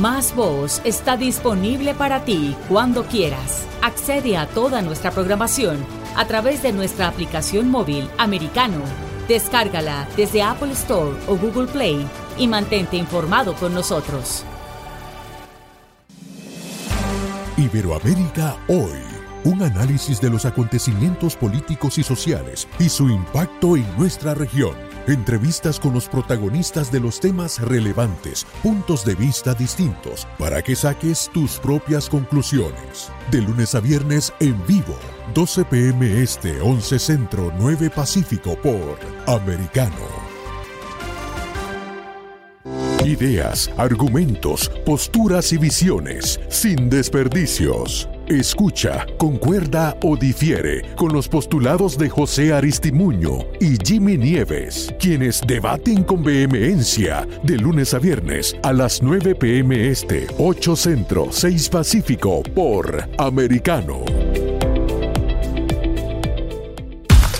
[0.00, 3.66] Más Voz está disponible para ti cuando quieras.
[3.82, 5.78] Accede a toda nuestra programación
[6.16, 8.80] a través de nuestra aplicación móvil Americano.
[9.28, 12.06] Descárgala desde Apple Store o Google Play
[12.36, 14.44] y mantente informado con nosotros.
[17.56, 19.15] Iberoamérica hoy
[19.46, 24.74] un análisis de los acontecimientos políticos y sociales y su impacto en nuestra región.
[25.06, 31.30] Entrevistas con los protagonistas de los temas relevantes, puntos de vista distintos, para que saques
[31.32, 33.12] tus propias conclusiones.
[33.30, 34.96] De lunes a viernes en vivo,
[35.32, 40.26] 12 pm este, 11 centro, 9 pacífico por Americano.
[43.04, 48.08] Ideas, argumentos, posturas y visiones, sin desperdicios.
[48.28, 56.02] Escucha, concuerda o difiere con los postulados de José Aristimuño y Jimmy Nieves, quienes debaten
[56.02, 62.42] con vehemencia de lunes a viernes a las 9 pm este, 8 centro, 6 pacífico
[62.42, 64.04] por Americano.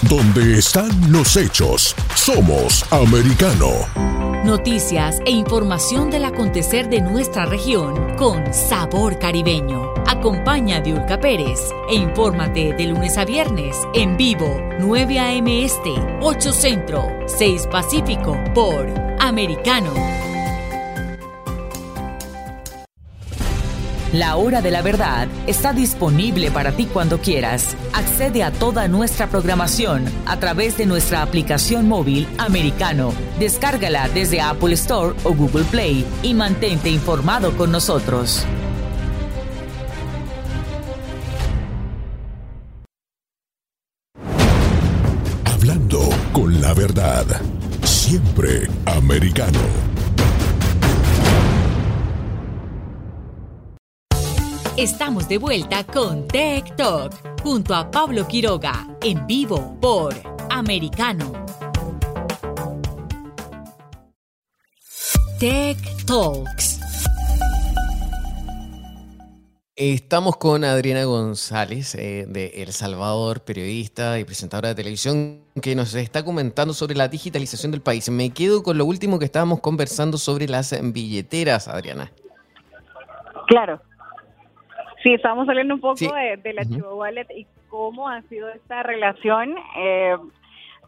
[0.02, 3.72] Donde están los hechos, somos americano.
[4.44, 9.92] Noticias e información del acontecer de nuestra región con sabor caribeño.
[10.26, 15.64] Acompaña a Diulca Pérez e infórmate de lunes a viernes en vivo 9 a.m.
[15.64, 19.94] Este, 8 Centro, 6 Pacífico por Americano.
[24.12, 27.76] La hora de la verdad está disponible para ti cuando quieras.
[27.92, 33.12] Accede a toda nuestra programación a través de nuestra aplicación móvil americano.
[33.38, 38.44] Descárgala desde Apple Store o Google Play y mantente informado con nosotros.
[46.36, 47.24] Con la verdad.
[47.82, 49.58] Siempre americano.
[54.76, 60.12] Estamos de vuelta con Tech Talk junto a Pablo Quiroga en vivo por
[60.50, 61.32] Americano.
[65.38, 66.75] Tech Talks.
[69.78, 75.94] Estamos con Adriana González eh, de El Salvador, periodista y presentadora de televisión, que nos
[75.94, 78.08] está comentando sobre la digitalización del país.
[78.08, 82.10] Me quedo con lo último que estábamos conversando sobre las billeteras, Adriana.
[83.48, 83.78] Claro.
[85.02, 88.82] Sí, estábamos hablando un poco de, de, la Chivo Wallet y cómo ha sido esta
[88.82, 90.16] relación eh,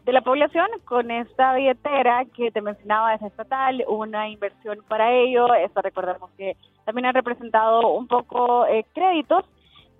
[0.05, 5.53] de la población con esta billetera que te mencionaba es estatal, una inversión para ello.
[5.53, 9.45] Esto recordemos que también ha representado un poco eh, créditos.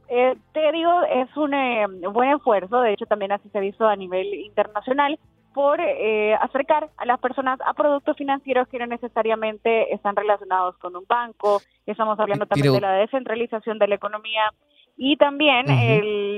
[0.10, 3.88] Eh, te digo, es un eh, buen esfuerzo, de hecho también así se ha visto
[3.88, 5.20] a nivel internacional,
[5.54, 10.96] por eh, acercar a las personas a productos financieros que no necesariamente están relacionados con
[10.96, 11.62] un banco.
[11.86, 14.54] Estamos hablando también de la descentralización de la economía
[14.96, 15.66] y también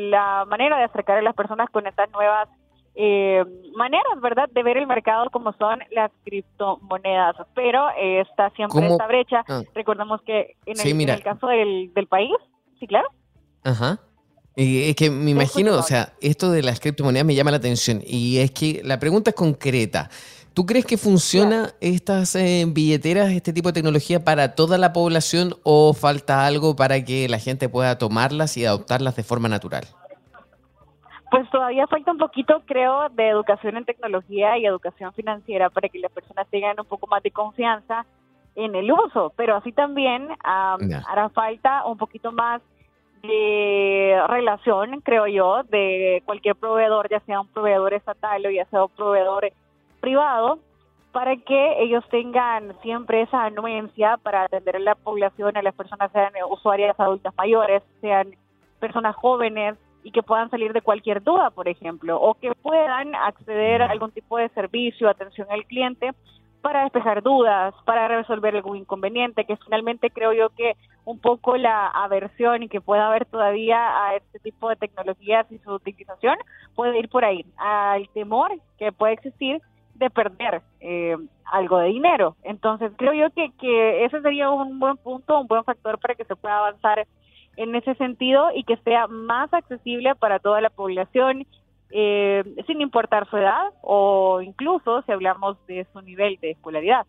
[0.10, 2.48] la manera de acercar a las personas con estas nuevas
[2.96, 3.44] eh,
[3.76, 7.36] maneras, ¿verdad?, de ver el mercado como son las criptomonedas.
[7.56, 9.44] Pero eh, está siempre esta brecha.
[9.48, 9.62] Ah.
[9.74, 12.34] Recordemos que en el, en el caso del, del país,
[12.80, 13.08] sí, claro.
[13.64, 14.00] Ajá.
[14.56, 18.02] Y es que me imagino, o sea, esto de las criptomonedas me llama la atención.
[18.06, 20.10] Y es que la pregunta es concreta.
[20.54, 25.56] ¿Tú crees que funciona estas eh, billeteras, este tipo de tecnología para toda la población
[25.64, 29.86] o falta algo para que la gente pueda tomarlas y adoptarlas de forma natural?
[31.32, 35.98] Pues todavía falta un poquito, creo, de educación en tecnología y educación financiera para que
[35.98, 38.06] las personas tengan un poco más de confianza
[38.54, 42.62] en el uso, pero así también hará falta un poquito más
[43.24, 48.84] de relación, creo yo, de cualquier proveedor, ya sea un proveedor estatal o ya sea
[48.84, 49.54] un proveedor
[50.02, 50.60] privado,
[51.14, 56.12] para que ellos tengan siempre esa anuencia para atender a la población, a las personas
[56.12, 58.36] sean usuarias adultas mayores, sean
[58.82, 63.82] personas jóvenes y que puedan salir de cualquier duda, por ejemplo, o que puedan acceder
[63.82, 66.12] a algún tipo de servicio, atención al cliente
[66.62, 70.76] para despejar dudas, para resolver algún inconveniente, que finalmente creo yo que
[71.06, 75.58] un poco la aversión y que pueda haber todavía a este tipo de tecnologías y
[75.60, 76.38] su utilización
[76.76, 79.62] puede ir por ahí, al temor que puede existir
[79.96, 82.36] de perder eh, algo de dinero.
[82.44, 86.26] Entonces creo yo que, que ese sería un buen punto, un buen factor para que
[86.26, 87.08] se pueda avanzar
[87.58, 91.46] en ese sentido y que sea más accesible para toda la población
[91.92, 97.06] eh, sin importar su edad o incluso si hablamos de su nivel de escolaridad.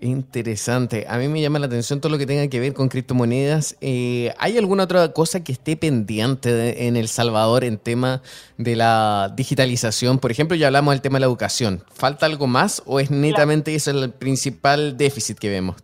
[0.00, 1.06] Interesante.
[1.08, 3.76] A mí me llama la atención todo lo que tenga que ver con criptomonedas.
[3.80, 8.20] Eh, ¿Hay alguna otra cosa que esté pendiente en El Salvador en tema
[8.58, 10.18] de la digitalización?
[10.18, 11.82] Por ejemplo, ya hablamos del tema de la educación.
[11.94, 15.76] ¿Falta algo más o es netamente eso el principal déficit que vemos?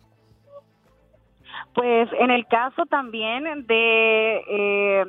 [1.73, 5.05] Pues en el caso también de eh,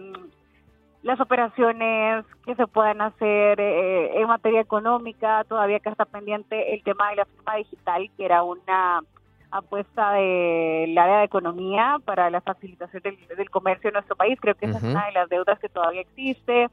[1.02, 6.82] las operaciones que se puedan hacer eh, en materia económica, todavía que está pendiente el
[6.84, 9.02] tema de la firma digital, que era una
[9.50, 14.38] apuesta del área de economía para la facilitación del, comercio en nuestro país.
[14.40, 16.68] Creo que esa es una de las deudas que todavía existe.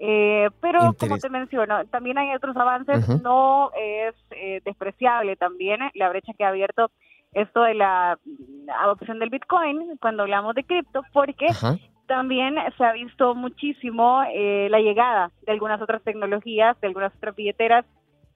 [0.00, 6.08] Eh, pero como te menciono, también hay otros avances, no es eh, despreciable también la
[6.08, 6.92] brecha que ha abierto
[7.32, 8.18] esto de la
[8.80, 11.46] adopción del Bitcoin cuando hablamos de cripto, porque
[12.06, 17.36] también se ha visto muchísimo eh, la llegada de algunas otras tecnologías, de algunas otras
[17.36, 17.84] billeteras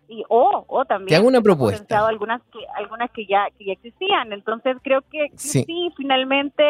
[0.09, 2.07] y o, o también Te hago una propuesta.
[2.07, 4.32] algunas que algunas que ya que ya existían.
[4.32, 6.62] Entonces creo que sí, finalmente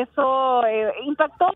[0.00, 1.46] eso eh, impactó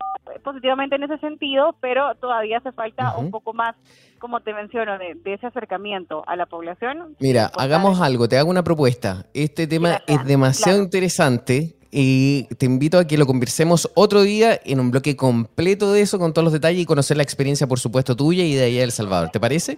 [0.43, 3.75] positivamente en ese sentido, pero todavía hace falta un poco más,
[4.19, 7.15] como te menciono, de, ese acercamiento a la población.
[7.19, 9.25] Mira, hagamos algo, te hago una propuesta.
[9.33, 14.79] Este tema es demasiado interesante Y te invito a que lo conversemos otro día en
[14.79, 18.15] un bloque completo de eso, con todos los detalles y conocer la experiencia, por supuesto,
[18.15, 19.29] tuya y de allá de El Salvador.
[19.29, 19.77] ¿Te parece?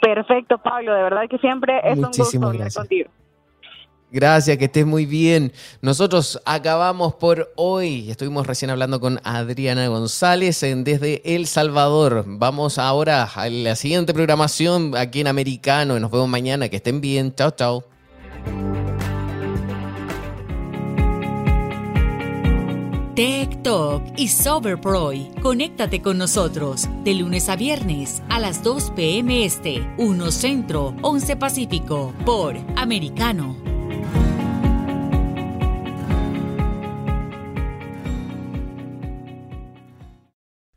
[0.00, 0.94] Perfecto, Pablo.
[0.94, 3.10] De verdad que siempre es un gusto estar contigo.
[4.12, 5.52] Gracias, que estés muy bien.
[5.80, 8.10] Nosotros acabamos por hoy.
[8.10, 12.24] Estuvimos recién hablando con Adriana González desde El Salvador.
[12.26, 15.98] Vamos ahora a la siguiente programación aquí en Americano.
[15.98, 16.68] Nos vemos mañana.
[16.68, 17.34] Que estén bien.
[17.34, 17.84] Chao, chao.
[23.14, 25.30] Tech Talk y Soberproy.
[25.40, 29.42] Conéctate con nosotros de lunes a viernes a las 2 p.m.
[29.42, 33.71] Este, 1 Centro, 11 Pacífico, por Americano.